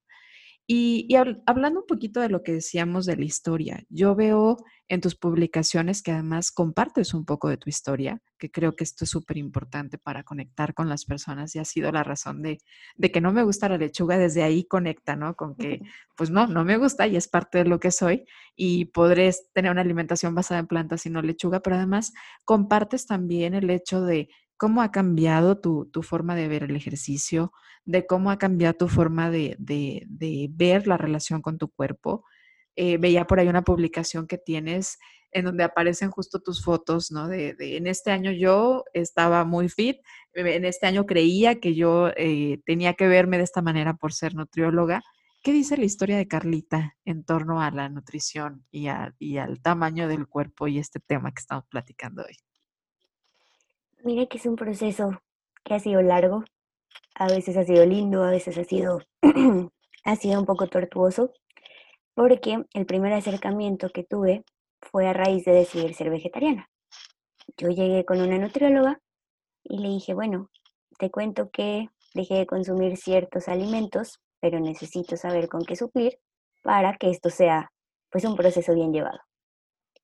[0.67, 5.15] Y, hablando un poquito de lo que decíamos de la historia, yo veo en tus
[5.15, 9.37] publicaciones que además compartes un poco de tu historia, que creo que esto es súper
[9.37, 12.57] importante para conectar con las personas y ha sido la razón de,
[12.95, 15.35] de, que no me gusta la lechuga, desde ahí conecta, ¿no?
[15.35, 15.81] Con que,
[16.17, 18.25] pues no, no me gusta y es parte de lo que soy
[18.55, 22.11] y podré tener una alimentación basada en plantas y no lechuga, pero además
[22.43, 27.51] compartes también el hecho de cómo ha cambiado tu, forma de ver el ejercicio,
[27.85, 29.55] de cómo ha cambiado tu forma de,
[30.51, 32.25] ver la relación con tu cuerpo.
[32.75, 34.97] Eh, veía por ahí una publicación que tienes
[35.31, 37.27] en donde aparecen justo tus fotos, ¿no?
[37.27, 39.97] De, en este año yo estaba muy fit,
[40.33, 44.33] en este año creía que yo eh, tenía que verme de esta manera por ser
[44.35, 45.01] nutrióloga.
[45.43, 48.87] ¿Qué dice la historia de Carlita en torno a la nutrición y,
[49.19, 52.37] y al tamaño del cuerpo y este tema que estamos platicando hoy?
[54.05, 55.19] Mira que es un proceso
[55.63, 56.43] que ha sido largo,
[57.15, 58.99] a veces ha sido lindo, a veces ha sido,
[60.05, 61.33] ha sido un poco tortuoso,
[62.13, 64.45] porque el primer acercamiento que tuve
[64.79, 66.69] fue a raíz de decidir ser vegetariana.
[67.57, 69.01] Yo llegué con una nutrióloga
[69.63, 70.51] y le dije, bueno,
[70.99, 76.19] te cuento que dejé de consumir ciertos alimentos, pero necesito saber con qué suplir
[76.61, 77.71] para que esto sea
[78.11, 79.17] pues un proceso bien llevado.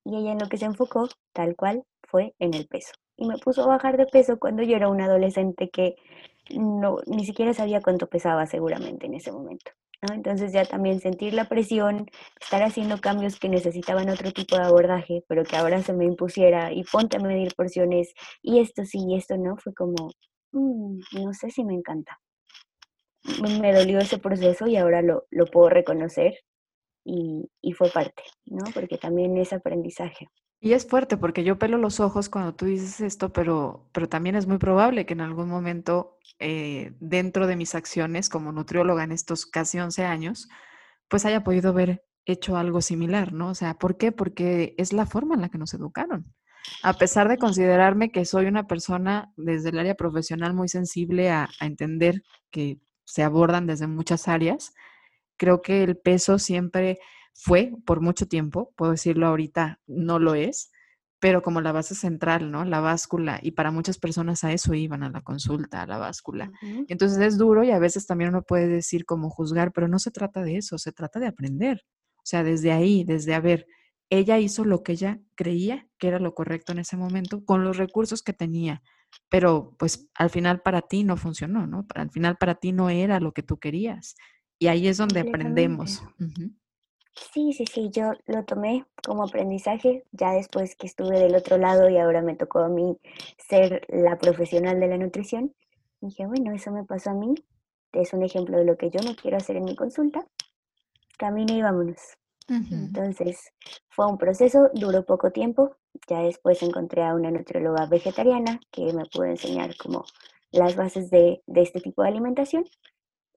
[0.03, 3.37] Y ella en lo que se enfocó, tal cual, fue en el peso y me
[3.37, 5.95] puso a bajar de peso cuando yo era una adolescente que
[6.55, 9.71] no, ni siquiera sabía cuánto pesaba seguramente en ese momento.
[10.11, 12.07] Entonces ya también sentir la presión,
[12.41, 16.73] estar haciendo cambios que necesitaban otro tipo de abordaje, pero que ahora se me impusiera
[16.73, 20.09] y ponte a medir porciones y esto sí y esto no, fue como,
[20.53, 22.19] mm, no sé si me encanta.
[23.61, 26.39] Me dolió ese proceso y ahora lo, lo puedo reconocer
[27.05, 28.63] y, y fue parte, ¿no?
[28.73, 30.27] Porque también es aprendizaje.
[30.63, 34.35] Y es fuerte porque yo pelo los ojos cuando tú dices esto, pero, pero también
[34.35, 39.11] es muy probable que en algún momento eh, dentro de mis acciones como nutrióloga en
[39.11, 40.49] estos casi 11 años,
[41.07, 43.49] pues haya podido haber hecho algo similar, ¿no?
[43.49, 44.11] O sea, ¿por qué?
[44.11, 46.31] Porque es la forma en la que nos educaron.
[46.83, 51.49] A pesar de considerarme que soy una persona desde el área profesional muy sensible a,
[51.59, 52.21] a entender
[52.51, 54.75] que se abordan desde muchas áreas,
[55.37, 56.99] creo que el peso siempre
[57.33, 60.71] fue por mucho tiempo, puedo decirlo ahorita, no lo es,
[61.19, 62.65] pero como la base central, ¿no?
[62.65, 66.51] La báscula, y para muchas personas a eso iban, a la consulta, a la báscula.
[66.87, 70.09] Entonces es duro y a veces también uno puede decir como juzgar, pero no se
[70.09, 71.83] trata de eso, se trata de aprender.
[72.17, 73.67] O sea, desde ahí, desde a ver,
[74.09, 77.77] ella hizo lo que ella creía que era lo correcto en ese momento con los
[77.77, 78.81] recursos que tenía,
[79.29, 81.85] pero pues al final para ti no funcionó, ¿no?
[81.93, 84.15] Al final para ti no era lo que tú querías.
[84.59, 86.03] Y ahí es donde aprendemos.
[87.15, 91.89] Sí, sí, sí, yo lo tomé como aprendizaje ya después que estuve del otro lado
[91.89, 92.97] y ahora me tocó a mí
[93.37, 95.53] ser la profesional de la nutrición.
[95.99, 97.35] Dije, bueno, eso me pasó a mí,
[97.91, 100.25] es un ejemplo de lo que yo no quiero hacer en mi consulta.
[101.17, 101.99] Camine y vámonos.
[102.47, 103.53] Entonces,
[103.89, 105.77] fue un proceso, duró poco tiempo.
[106.09, 110.03] Ya después encontré a una nutrióloga vegetariana que me pudo enseñar como
[110.51, 112.65] las bases de, de este tipo de alimentación.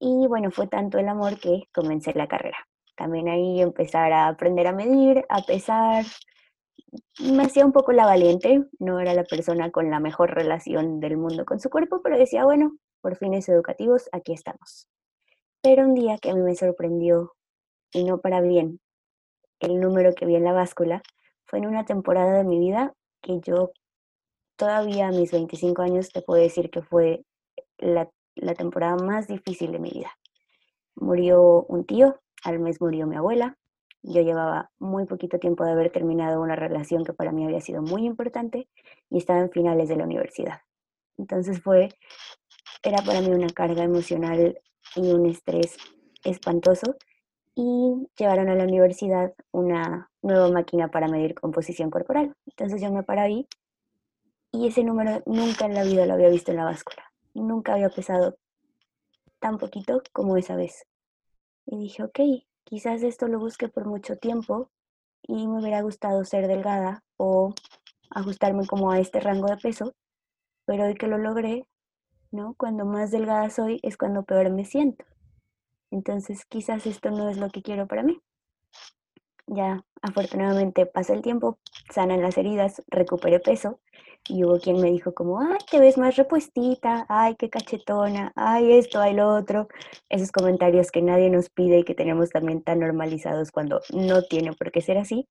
[0.01, 2.57] Y bueno, fue tanto el amor que comencé la carrera
[2.97, 6.05] también ahí empezar a aprender a medir, a pesar.
[7.21, 11.17] Me hacía un poco la valiente, no era la persona con la mejor relación del
[11.17, 14.89] mundo con su cuerpo, pero decía, bueno, por fines educativos, aquí estamos.
[15.63, 17.35] Pero un día que a mí me sorprendió,
[17.93, 18.81] y no para bien,
[19.61, 21.03] el número que vi en la báscula,
[21.47, 23.73] fue en una temporada de mi vida que yo
[24.57, 27.25] todavía a mis 25 años te puedo decir que fue
[27.79, 30.13] la, la temporada más difícil de mi vida.
[30.97, 33.57] Murió un tío al mes murió mi abuela.
[34.03, 37.83] Yo llevaba muy poquito tiempo de haber terminado una relación que para mí había sido
[37.83, 38.69] muy importante
[39.11, 40.61] y estaba en finales de la universidad.
[41.17, 41.89] Entonces fue,
[42.83, 44.61] era para mí una carga emocional
[44.95, 45.77] y un estrés
[46.23, 46.97] espantoso
[47.55, 52.35] y llevaron a la universidad una nueva máquina para medir composición corporal.
[52.47, 53.49] Entonces yo me paré ahí
[54.53, 57.11] y ese número nunca en la vida lo había visto en la báscula.
[57.33, 58.37] Nunca había pesado
[59.41, 60.87] tan poquito como esa vez.
[61.67, 62.21] Y dije, ok,
[62.65, 64.71] quizás esto lo busque por mucho tiempo
[65.23, 67.55] y me hubiera gustado ser delgada o
[68.11, 69.95] ajustarme como a este rango de peso,
[70.67, 71.67] pero hoy que lo logré,
[72.31, 72.55] ¿no?
[72.55, 75.05] Cuando más delgada soy es cuando peor me siento.
[75.91, 78.21] Entonces quizás esto no es lo que quiero para mí.
[79.47, 81.59] Ya afortunadamente pasa el tiempo,
[81.93, 83.81] sanan las heridas, recuperé peso
[84.29, 88.73] y hubo quien me dijo como, ay, te ves más repuestita, ay, qué cachetona, ay,
[88.73, 89.69] esto, ay, lo otro.
[90.09, 94.53] Esos comentarios que nadie nos pide y que tenemos también tan normalizados cuando no tiene
[94.55, 95.29] por qué ser así.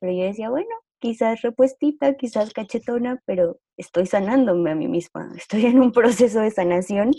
[0.00, 5.66] Pero yo decía, bueno, quizás repuestita, quizás cachetona, pero estoy sanándome a mí misma, estoy
[5.66, 7.12] en un proceso de sanación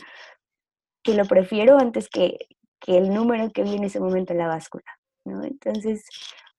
[1.04, 2.38] que lo prefiero antes que,
[2.80, 4.86] que el número que vi en ese momento en la báscula.
[5.26, 5.44] ¿No?
[5.44, 6.06] Entonces,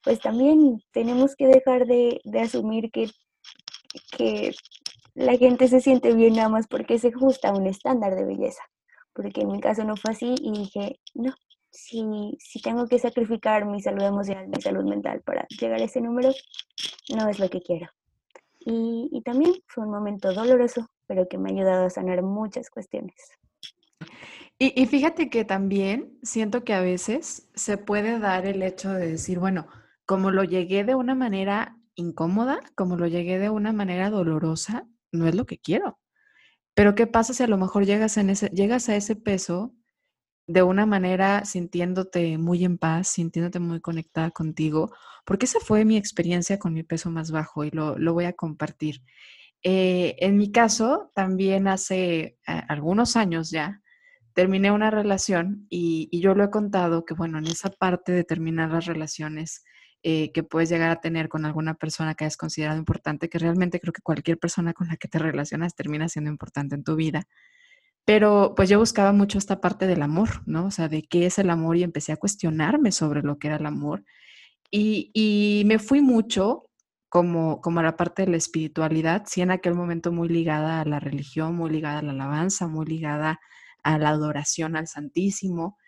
[0.03, 3.11] pues también tenemos que dejar de, de asumir que,
[4.16, 4.53] que
[5.14, 8.62] la gente se siente bien nada más porque se ajusta a un estándar de belleza.
[9.12, 11.33] Porque en mi caso no fue así y dije, no,
[11.70, 16.00] si, si tengo que sacrificar mi salud emocional, mi salud mental para llegar a ese
[16.00, 16.31] número,
[17.14, 17.88] no es lo que quiero.
[18.61, 22.70] Y, y también fue un momento doloroso, pero que me ha ayudado a sanar muchas
[22.70, 23.14] cuestiones.
[24.59, 29.40] Y, fíjate que también siento que a veces se puede dar el hecho de decir,
[29.40, 29.67] bueno,
[30.07, 35.27] como lo llegué de una manera incómoda, como lo llegué de una manera dolorosa, no
[35.27, 35.99] es lo que quiero.
[36.75, 39.75] Pero ¿qué pasa si a lo mejor llegas, ese, llegas a ese peso
[40.47, 44.93] de una manera sintiéndote muy en paz, sintiéndote muy conectada contigo?
[45.25, 48.35] Porque esa fue mi experiencia con mi peso más bajo y lo, lo voy a
[48.35, 49.03] compartir.
[49.64, 53.83] Eh, en mi caso, también hace eh, algunos años ya,
[54.35, 58.70] terminé una relación y, yo lo he contado que, bueno, en esa parte de terminar
[58.70, 59.64] las relaciones
[60.03, 63.81] eh, que puedes llegar a tener con alguna persona que hayas considerado importante, que realmente
[63.81, 67.27] creo que cualquier persona con la que te relacionas termina siendo importante en tu vida.
[68.05, 70.66] Pero pues yo buscaba mucho esta parte del amor, ¿no?
[70.66, 73.57] O sea, de qué es el amor y empecé a cuestionarme sobre lo que era
[73.57, 74.05] el amor.
[74.70, 76.64] Y, me fui mucho
[77.09, 80.85] como, como a la parte de la espiritualidad, sí en aquel momento muy ligada a
[80.85, 83.40] la religión, muy ligada a la alabanza, muy ligada
[83.85, 85.79] la adoración al Santísimo.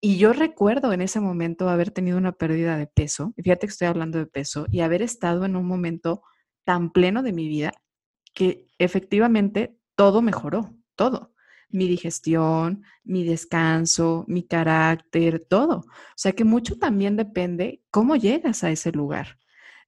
[0.00, 3.88] Y yo recuerdo en ese momento haber tenido una pérdida de peso, fíjate que estoy
[3.88, 6.22] hablando de peso, y haber estado en un momento
[6.64, 7.72] tan pleno de mi vida
[8.34, 11.32] que efectivamente todo mejoró, todo.
[11.68, 15.78] Mi digestión, mi descanso, mi carácter, todo.
[15.78, 19.38] O sea que mucho también depende cómo llegas a ese lugar.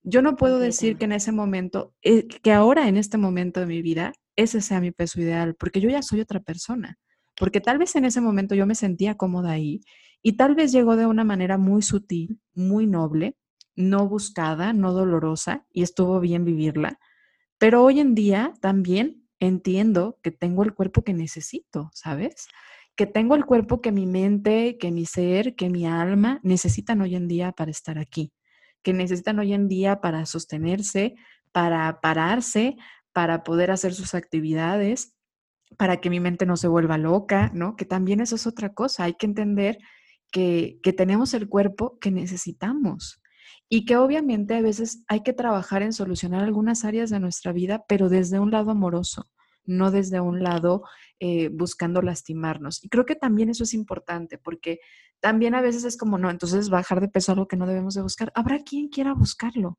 [0.03, 3.65] Yo no puedo decir que en ese momento, eh, que ahora en este momento de
[3.65, 6.97] mi vida, ese sea mi peso ideal, porque yo ya soy otra persona
[7.39, 9.79] porque tal vez en ese momento yo me sentía cómoda ahí
[10.21, 13.37] y tal vez llegó de una manera muy sutil, muy noble,
[13.77, 16.99] no buscada, no dolorosa y estuvo bien vivirla.
[17.57, 22.49] Pero hoy en día también entiendo que tengo el cuerpo que necesito, ¿sabes?
[22.97, 27.15] Que tengo el cuerpo que mi mente, que mi ser, que mi alma necesitan hoy
[27.15, 28.33] en día para estar aquí,
[28.83, 31.15] que necesitan hoy en día para sostenerse,
[31.53, 32.75] para pararse,
[33.13, 35.13] para poder hacer sus actividades
[35.77, 37.75] para que mi mente no se vuelva loca, ¿no?
[37.75, 39.05] Que también eso es otra cosa.
[39.05, 39.77] Hay que entender
[40.31, 43.21] que, que tenemos el cuerpo que necesitamos
[43.69, 47.85] y que obviamente a veces hay que trabajar en solucionar algunas áreas de nuestra vida,
[47.87, 49.29] pero desde un lado amoroso,
[49.65, 50.83] no desde un lado
[51.19, 52.83] eh, buscando lastimarnos.
[52.83, 54.79] Y creo que también eso es importante porque
[55.19, 57.93] también a veces es como, no, entonces bajar de peso es algo que no debemos
[57.93, 58.31] de buscar.
[58.35, 59.77] Habrá quien quiera buscarlo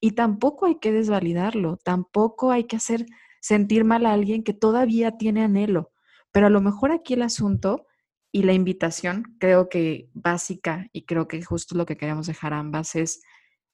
[0.00, 3.06] y tampoco hay que desvalidarlo, tampoco hay que hacer
[3.42, 5.92] sentir mal a alguien que todavía tiene anhelo.
[6.30, 7.86] Pero a lo mejor aquí el asunto
[8.30, 12.94] y la invitación, creo que básica y creo que justo lo que queremos dejar ambas
[12.94, 13.20] es,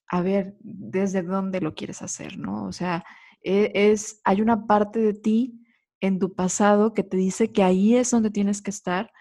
[0.07, 2.65] a ver, desde dónde lo quieres hacer, ¿no?
[2.65, 3.05] O sea,
[3.41, 5.61] e, es, hay una parte de ti
[6.01, 9.11] en tu pasado que te dice que ahí es donde tienes que estar,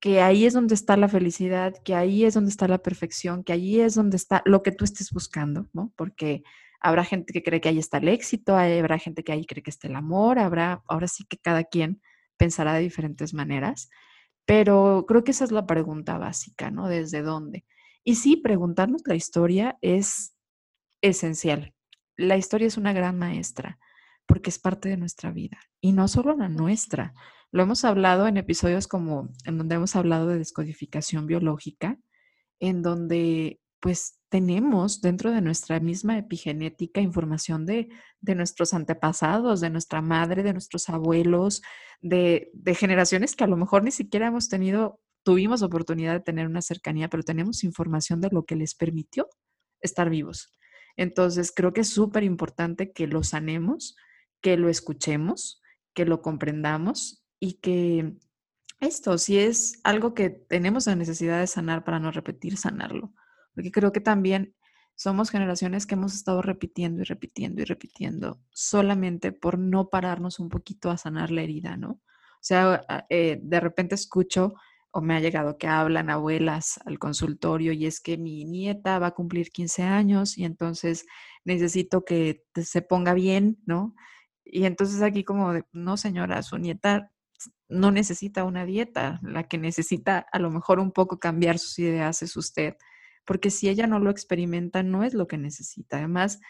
[0.00, 3.52] que ahí es donde está la felicidad, que ahí es donde está la perfección, que
[3.52, 5.92] ahí es donde está lo que tú estés buscando, ¿no?
[5.94, 6.42] Porque
[6.80, 9.70] Habrá gente que cree que ahí está el éxito, habrá gente que ahí cree que
[9.70, 12.00] está el amor, habrá, ahora sí que cada quien
[12.36, 13.90] pensará de diferentes maneras,
[14.46, 16.88] pero creo que esa es la pregunta básica, ¿no?
[16.88, 17.64] ¿Desde dónde?
[18.02, 20.34] Y sí, preguntarnos la historia es
[21.02, 21.74] esencial.
[22.16, 23.78] La historia es una gran maestra
[24.26, 27.14] porque es parte de nuestra vida y no solo la nuestra.
[27.52, 31.98] Lo hemos hablado en episodios como en donde hemos hablado de descodificación biológica,
[32.60, 37.88] en donde pues tenemos dentro de nuestra misma epigenética información de,
[38.22, 41.62] nuestros antepasados, de nuestra madre, de nuestros abuelos,
[42.00, 46.46] de, de, generaciones que a lo mejor ni siquiera hemos tenido, tuvimos oportunidad de tener
[46.46, 49.28] una cercanía, pero tenemos información de lo que les permitió
[49.80, 50.54] estar vivos.
[50.96, 53.96] Entonces, creo que es súper importante que lo sanemos,
[54.42, 55.62] que lo escuchemos,
[55.94, 58.14] que lo comprendamos y que
[58.80, 63.12] esto, si es algo que tenemos la necesidad de sanar para no repetir, sanarlo
[63.54, 64.54] porque creo que también
[64.94, 70.50] somos generaciones que hemos estado repitiendo y repitiendo y repitiendo solamente por no pararnos un
[70.50, 71.90] poquito a sanar la herida, ¿no?
[71.92, 74.54] O sea, eh, de repente escucho
[74.92, 79.08] o me ha llegado que hablan abuelas al consultorio y es que mi nieta va
[79.08, 81.06] a cumplir 15 años y entonces
[81.44, 83.94] necesito que se ponga bien, ¿no?
[84.44, 87.12] Y entonces aquí como, de, no señora, su nieta
[87.68, 92.22] no necesita una dieta, la que necesita a lo mejor un poco cambiar sus ideas
[92.22, 92.74] es usted
[93.30, 95.98] porque si ella no lo experimenta, no es lo que necesita.
[95.98, 96.40] Además,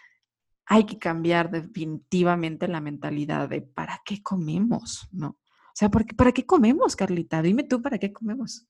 [0.65, 5.07] hay que cambiar definitivamente la mentalidad de ¿para qué comemos?
[5.13, 5.29] ¿No?
[5.29, 7.43] O sea, ¿para qué comemos, Carlita?
[7.43, 8.67] Dime tú, ¿para qué comemos?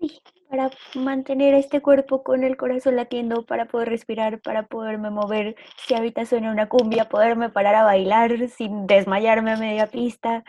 [0.00, 5.54] Sí, para mantener este cuerpo con el corazón latiendo, para poder respirar, para poderme mover,
[5.86, 10.42] si ahorita suena una cumbia, poderme parar a bailar sin desmayarme a media pista,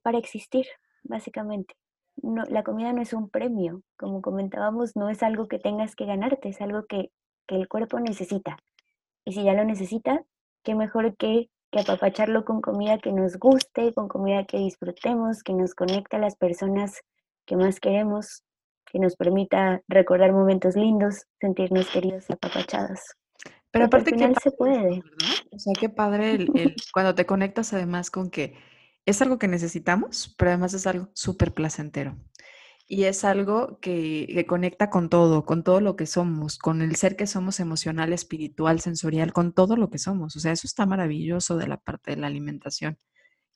[0.00, 0.64] para existir,
[1.02, 1.74] básicamente
[2.22, 6.06] no, la comida no es un premio, como comentábamos, no es algo que tengas que
[6.06, 7.10] ganarte, es algo que,
[7.46, 8.56] que el cuerpo necesita.
[9.24, 10.24] Y si ya lo necesita,
[10.62, 15.54] qué mejor que, que apapacharlo con comida que nos guste, con comida que disfrutemos, que
[15.54, 17.00] nos conecte a las personas
[17.46, 18.42] que más queremos,
[18.90, 23.00] que nos permita recordar momentos lindos, sentirnos queridos y apapachados.
[23.70, 25.02] Pero aparte que se puede.
[25.50, 26.48] O sea, qué padre el,
[26.94, 28.54] cuando te conectas además con que
[29.06, 32.16] es algo que necesitamos, pero además es algo súper placentero.
[32.86, 37.16] Y es algo que, conecta con todo, con todo lo que somos, con el ser
[37.16, 40.36] que somos emocional, espiritual, sensorial, con todo lo que somos.
[40.36, 42.98] O sea, eso está maravilloso de la parte de la alimentación,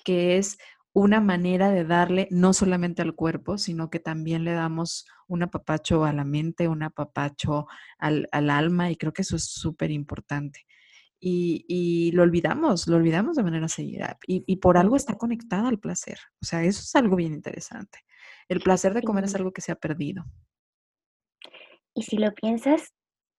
[0.04, 0.58] que es
[0.92, 6.04] una manera de darle no solamente al cuerpo, sino que también le damos un apapacho
[6.04, 7.66] a la mente, un apapacho
[7.98, 10.67] al, al alma, y creo que eso es súper importante
[11.20, 16.18] y, lo olvidamos, lo olvidamos de manera seguida y, por algo está conectada al placer.
[16.42, 18.00] O sea, eso es algo bien interesante.
[18.48, 20.24] El placer de comer es algo que se ha perdido.
[21.94, 22.94] Y si lo piensas,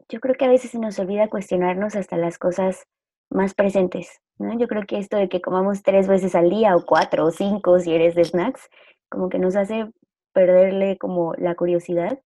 [0.09, 2.84] yo creo que a veces se nos olvida cuestionarnos hasta las cosas
[3.30, 4.19] más presentes.
[4.38, 4.57] ¿no?
[4.57, 7.80] Yo creo que esto de que comamos tres veces al día o cuatro o cinco
[7.80, 8.69] si eres de snacks,
[9.09, 9.91] como que nos hace
[10.34, 12.19] perderle como la curiosidad,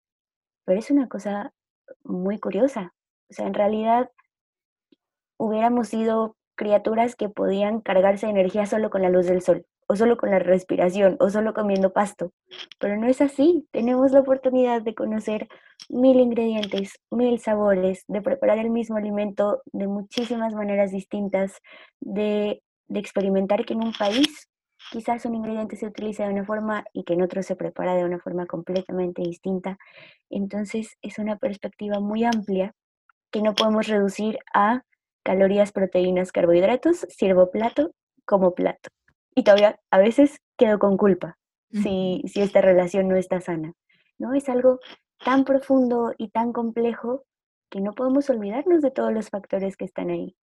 [0.65, 1.53] pero es una cosa
[2.03, 2.93] muy curiosa.
[3.29, 4.09] O sea, en realidad
[5.43, 10.17] hubiéramos sido criaturas que podían cargarse energía solo con la luz del sol, o solo
[10.17, 12.31] con la respiración, o solo comiendo pasto.
[12.79, 13.67] Pero no es así.
[13.71, 15.47] Tenemos la oportunidad de conocer
[15.89, 21.59] mil ingredientes, mil sabores, de preparar el mismo alimento de muchísimas maneras distintas,
[21.99, 24.49] de, de experimentar que en un país
[24.91, 28.05] quizás un ingrediente se utiliza de una forma y que en otro se prepara de
[28.05, 29.77] una forma completamente distinta.
[30.29, 32.73] Entonces es una perspectiva muy amplia
[33.31, 34.83] que no podemos reducir a
[35.23, 37.91] calorías, proteínas, carbohidratos, sirvo plato
[38.25, 38.89] como plato.
[39.35, 41.37] Y todavía a veces quedo con culpa
[41.71, 43.73] si, si esta relación no está sana.
[44.17, 44.33] ¿no?
[44.33, 44.79] Es algo
[45.23, 47.23] tan profundo y tan complejo
[47.69, 50.35] que no podemos olvidarnos de todos los factores que están ahí.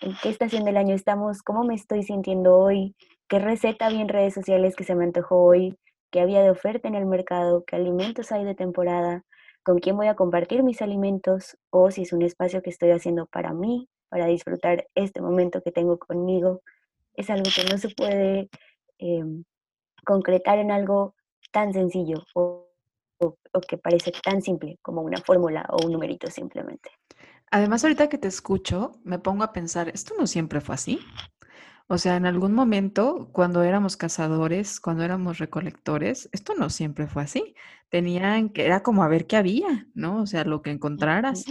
[0.00, 1.42] ¿En qué estación del año estamos?
[1.42, 2.96] ¿Cómo me estoy sintiendo hoy?
[3.28, 5.78] ¿Qué receta vi en redes sociales que se me antojó hoy?
[6.10, 7.64] ¿Qué había de oferta en el mercado?
[7.66, 9.24] ¿Qué alimentos hay de temporada?
[9.62, 11.58] ¿Con quién voy a compartir mis alimentos?
[11.70, 15.72] O si es un espacio que estoy haciendo para mí, para disfrutar este momento que
[15.72, 16.62] tengo conmigo.
[17.14, 18.48] Es algo que no se puede
[18.98, 19.42] em,
[20.06, 21.16] concretar en algo
[21.50, 22.70] tan sencillo o,
[23.68, 26.90] que parece tan simple como una fórmula o un numerito simplemente.
[27.50, 31.00] Además, ahorita que te escucho, me pongo a pensar, esto no siempre fue así.
[31.88, 37.24] O sea, en algún momento, cuando éramos cazadores, cuando éramos recolectores, esto no siempre fue
[37.24, 37.56] así.
[37.88, 40.22] Tenían que, era como a ver qué había, ¿no?
[40.22, 41.44] O sea, lo que encontraras.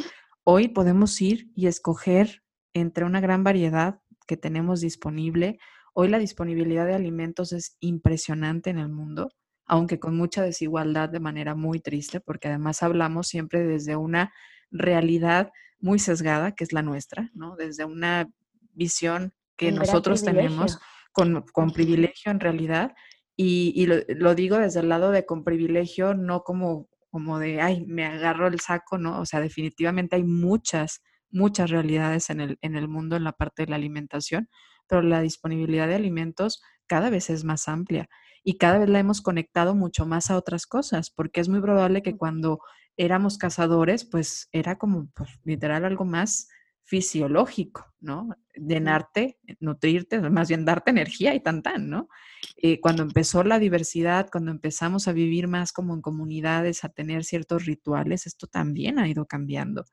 [0.46, 2.43] Hoy podemos ir y escoger
[2.74, 5.60] entre una gran variedad que tenemos disponible.
[5.94, 9.30] Hoy la disponibilidad de alimentos es impresionante en el mundo,
[9.66, 14.34] aunque con mucha desigualdad de manera muy triste, porque además hablamos siempre desde una
[14.72, 17.56] realidad muy sesgada, que es la nuestra, ¿no?
[17.56, 18.30] Desde una
[18.74, 20.80] visión que nosotros tenemos
[21.12, 22.94] con, con, privilegio en realidad.
[23.36, 27.86] Y, lo, lo, digo desde el lado de con privilegio, no como, como de, ay,
[27.86, 29.20] me agarro el saco, ¿no?
[29.20, 31.02] O sea, definitivamente hay muchas
[31.34, 34.50] muchas realidades en el, en el mundo en la parte de la alimentación,
[34.88, 38.08] pero la disponibilidad de alimentos cada vez es más amplia
[38.44, 42.02] y cada vez la hemos conectado mucho más a otras cosas, porque es muy probable
[42.02, 42.60] que cuando
[42.98, 46.50] éramos cazadores, pues era como pues, literal algo más
[46.86, 48.30] fisiológico, ¿no?
[48.56, 52.10] Llenarte, nutrirte, más bien darte energía y tan tan, ¿no?
[52.58, 57.24] Eh, cuando empezó la diversidad, cuando empezamos a vivir más como en comunidades, a tener
[57.24, 59.86] ciertos rituales, esto también ha ido cambiando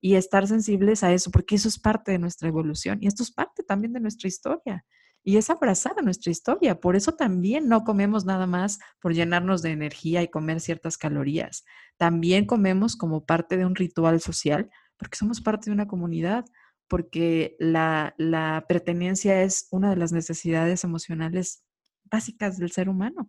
[0.00, 3.32] y estar sensibles a eso, porque eso es parte de nuestra evolución y esto es
[3.32, 4.84] parte también de nuestra historia.
[5.22, 6.78] Y es abrazar a nuestra historia.
[6.78, 11.64] Por eso también no comemos nada más por llenarnos de energía y comer ciertas calorías.
[11.96, 16.44] También comemos como parte de un ritual social porque somos parte de una comunidad,
[16.88, 21.64] porque la, la pertenencia es una de las necesidades emocionales
[22.04, 23.28] básicas del ser humano.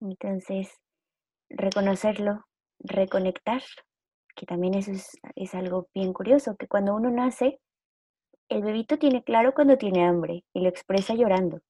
[0.00, 0.68] Entonces,
[1.48, 2.44] reconocerlo,
[2.78, 3.62] reconectar,
[4.34, 7.60] que también eso es, es, algo bien curioso, que cuando uno nace,
[8.48, 11.60] el bebito tiene claro cuando tiene hambre y lo expresa llorando.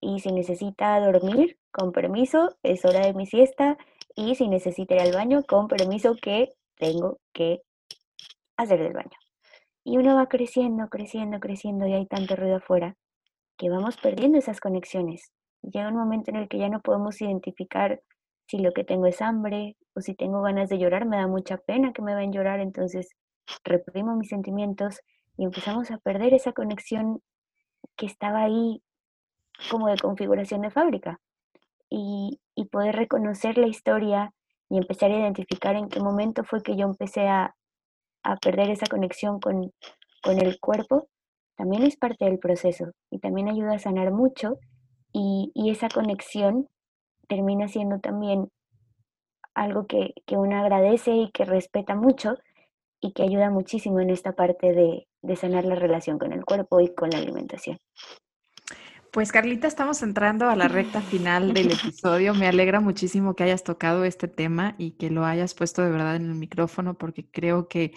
[0.00, 3.76] Y si necesita dormir, con permiso, es hora de mi siesta.
[4.14, 7.62] Y si necesita ir al baño, con permiso que tengo que
[8.56, 9.18] hacer del baño.
[9.84, 12.96] Y uno va creciendo, creciendo, creciendo y hay tanto ruido afuera
[13.56, 15.32] que vamos perdiendo esas conexiones.
[15.62, 18.00] Llega un momento en el que ya no podemos identificar
[18.48, 21.56] si lo que tengo es hambre o si tengo ganas de llorar, me da mucha
[21.56, 23.08] pena que me vean llorar, entonces
[23.64, 25.00] reprimo mis sentimientos
[25.38, 27.22] y empezamos a perder esa conexión
[27.96, 28.82] que estaba ahí
[29.70, 31.20] como de configuración de fábrica.
[31.88, 34.32] Y, y poder reconocer la historia
[34.68, 37.54] y empezar a identificar en qué momento fue que yo empecé a,
[38.24, 39.72] a perder esa conexión con,
[40.22, 41.08] con el cuerpo,
[41.56, 44.58] también es parte del proceso y también ayuda a sanar mucho
[45.12, 46.66] y, y esa conexión
[47.28, 48.50] termina siendo también
[49.56, 52.36] algo que, que, uno agradece y que respeta mucho
[53.00, 56.80] y que ayuda muchísimo en esta parte de, de sanar la relación con el cuerpo
[56.80, 57.78] y con la alimentación.
[59.10, 62.34] Pues Carlita, estamos entrando a la recta final del episodio.
[62.34, 66.16] Me alegra muchísimo que hayas tocado este tema y que lo hayas puesto de verdad
[66.16, 67.92] en el micrófono porque creo que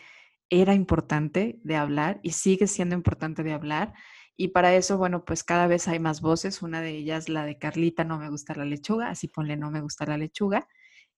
[0.49, 3.93] era importante de hablar y sigue siendo importante de hablar.
[4.37, 6.61] Y para eso, bueno, pues cada vez hay más voces.
[6.61, 9.81] Una de ellas, la de Carlita, no me gusta la lechuga, así ponle no me
[9.81, 10.69] gusta la lechuga.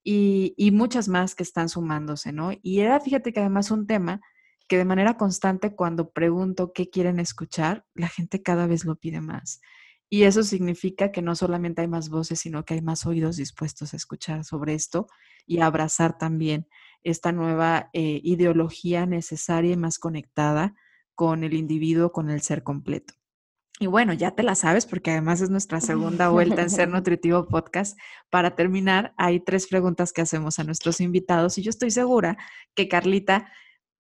[0.03, 2.51] Y, muchas más que están sumándose, ¿no?
[2.63, 4.21] Y era, fíjate que además un tema
[4.67, 9.21] que de manera constante cuando pregunto qué quieren escuchar, la gente cada vez lo pide
[9.21, 9.61] más.
[10.09, 13.93] Y eso significa que no solamente hay más voces, sino que hay más oídos dispuestos
[13.93, 15.07] a escuchar sobre esto
[15.45, 16.67] y a abrazar también
[17.03, 20.75] esta nueva eh, ideología necesaria y más conectada
[21.15, 23.13] con el individuo, con el ser completo.
[23.81, 27.47] Y bueno, ya te la sabes porque además es nuestra segunda vuelta en Ser Nutritivo
[27.47, 27.97] Podcast.
[28.29, 32.37] Para terminar, hay tres preguntas que hacemos a nuestros invitados y yo estoy segura
[32.75, 33.51] que Carlita,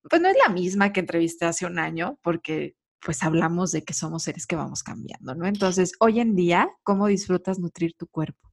[0.07, 3.95] pues no es la misma que entrevisté hace un año porque pues hablamos de que
[3.95, 5.47] somos seres que vamos cambiando, ¿no?
[5.47, 8.51] Entonces, hoy en día, ¿cómo disfrutas nutrir tu cuerpo?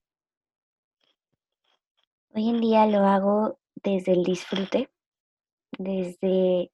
[2.32, 4.88] Hoy en día lo hago desde el disfrute,
[5.78, 6.72] desde,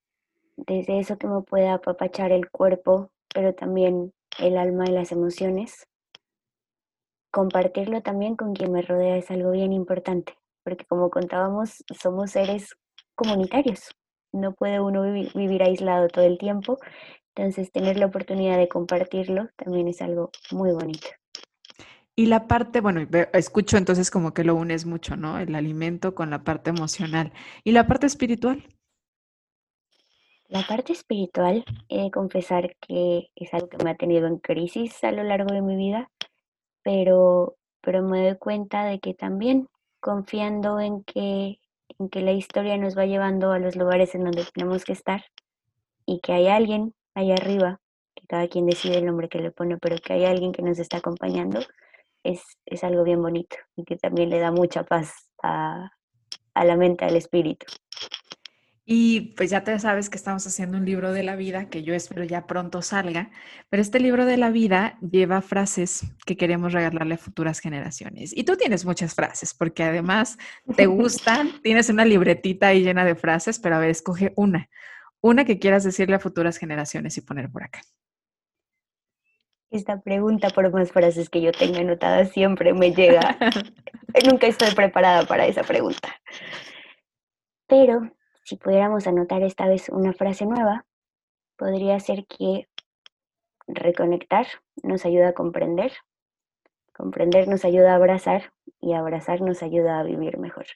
[0.56, 5.86] desde eso que me puede apapachar el cuerpo, pero también el alma y las emociones.
[7.32, 12.76] Compartirlo también con quien me rodea es algo bien importante, porque como contábamos, somos seres
[13.14, 13.90] comunitarios.
[14.32, 16.78] No puede uno vivir aislado todo el tiempo,
[17.36, 21.08] entonces tener la oportunidad de compartirlo también es algo muy bonito.
[22.16, 25.38] Y la parte, bueno, escucho entonces como que lo unes mucho, ¿no?
[25.38, 27.32] El alimento con la parte emocional.
[27.64, 28.64] ¿Y la parte espiritual?
[30.54, 35.02] La parte espiritual, he de confesar que es algo que me ha tenido en crisis
[35.02, 36.12] a lo largo de mi vida,
[36.84, 41.58] pero, pero me doy cuenta de que también confiando en que,
[41.98, 45.24] en que la historia nos va llevando a los lugares en donde tenemos que estar
[46.06, 47.80] y que hay alguien allá arriba,
[48.14, 50.78] que cada quien decide el nombre que le pone, pero que hay alguien que nos
[50.78, 51.58] está acompañando,
[52.22, 52.44] es,
[52.84, 55.90] algo bien bonito y que también le da mucha paz a,
[56.54, 57.66] la mente, al espíritu.
[58.86, 61.94] Y pues ya te sabes que estamos haciendo un libro de la vida que yo
[61.94, 63.30] espero ya pronto salga,
[63.70, 68.36] pero este libro de la vida lleva frases que queremos regalarle a futuras generaciones.
[68.36, 70.36] Y tú tienes muchas frases, porque además
[70.76, 74.68] te gustan, tienes una libretita ahí llena de frases, pero a ver, escoge una,
[75.22, 77.80] una que quieras decirle a futuras generaciones y poner por acá.
[79.70, 83.38] Esta pregunta, por más frases que yo tenga anotadas, siempre me llega.
[84.30, 86.14] Nunca estoy preparada para esa pregunta.
[87.66, 88.12] Pero
[88.44, 90.84] si pudiéramos anotar esta vez una frase nueva,
[91.56, 92.68] podría ser que
[93.66, 94.46] reconectar
[94.82, 95.92] nos ayuda a comprender,
[96.92, 100.66] comprender nos ayuda a abrazar y abrazar nos ayuda a vivir mejor.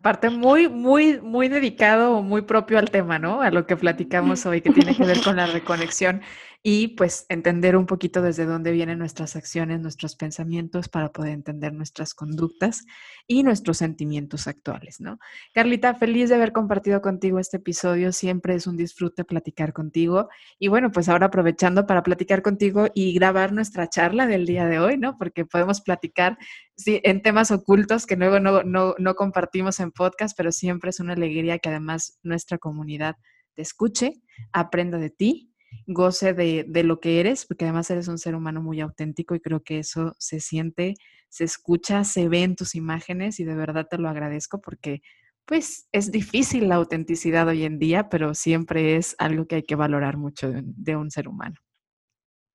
[0.00, 3.42] Parte muy, muy, muy dedicado o muy propio al tema, ¿no?
[3.42, 6.22] A lo que platicamos hoy, que tiene que ver con la reconexión
[6.62, 11.72] y pues entender un poquito desde dónde vienen nuestras acciones, nuestros pensamientos para poder entender
[11.72, 12.84] nuestras conductas
[13.26, 15.18] y nuestros sentimientos actuales, ¿no?
[15.54, 20.28] Carlita, feliz de haber compartido contigo este episodio, siempre es un disfrute platicar contigo
[20.58, 24.78] y bueno, pues ahora aprovechando para platicar contigo y grabar nuestra charla del día de
[24.78, 25.16] hoy, ¿no?
[25.18, 26.38] Porque podemos platicar
[26.76, 31.00] sí, en temas ocultos que luego no, no, no compartimos en podcast, pero siempre es
[31.00, 33.16] una alegría que además nuestra comunidad
[33.54, 34.12] te escuche,
[34.52, 35.52] aprenda de ti
[35.86, 39.40] goce de, de, lo que eres, porque además eres un ser humano muy auténtico y
[39.40, 40.94] creo que eso se siente,
[41.28, 45.02] se escucha, se ve en tus imágenes y de verdad te lo agradezco porque
[45.46, 49.76] pues es difícil la autenticidad hoy en día, pero siempre es algo que hay que
[49.76, 51.54] valorar mucho de, un ser humano.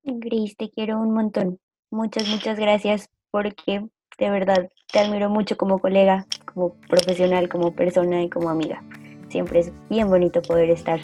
[0.04, 1.58] Gris, te quiero un montón.
[1.90, 3.88] Muchas, muchas gracias porque
[4.20, 8.84] de verdad te admiro mucho como colega, como profesional, como persona y como amiga.
[9.30, 11.00] Siempre es bien bonito poder estar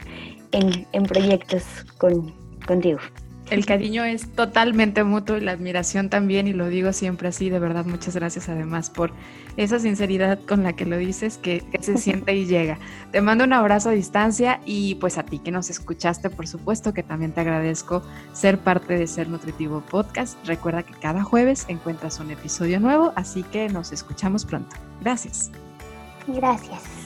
[0.51, 1.63] en, en proyectos
[1.97, 2.33] con,
[2.65, 2.99] contigo.
[3.49, 7.59] El cariño es totalmente mutuo y la admiración también, y lo digo siempre así, de
[7.59, 9.11] verdad, muchas gracias además por
[9.55, 12.77] esa sinceridad con la que lo dices, que, se siente y llega.
[13.11, 16.93] Te mando un abrazo a distancia y pues a ti que nos escuchaste, por supuesto
[16.93, 18.01] que también te agradezco
[18.33, 20.37] ser parte de Ser Nutritivo Podcast.
[20.45, 24.75] Recuerda que cada jueves encuentras un episodio nuevo, así que nos escuchamos pronto.
[24.99, 25.51] Gracias.
[26.27, 26.96] Gracias.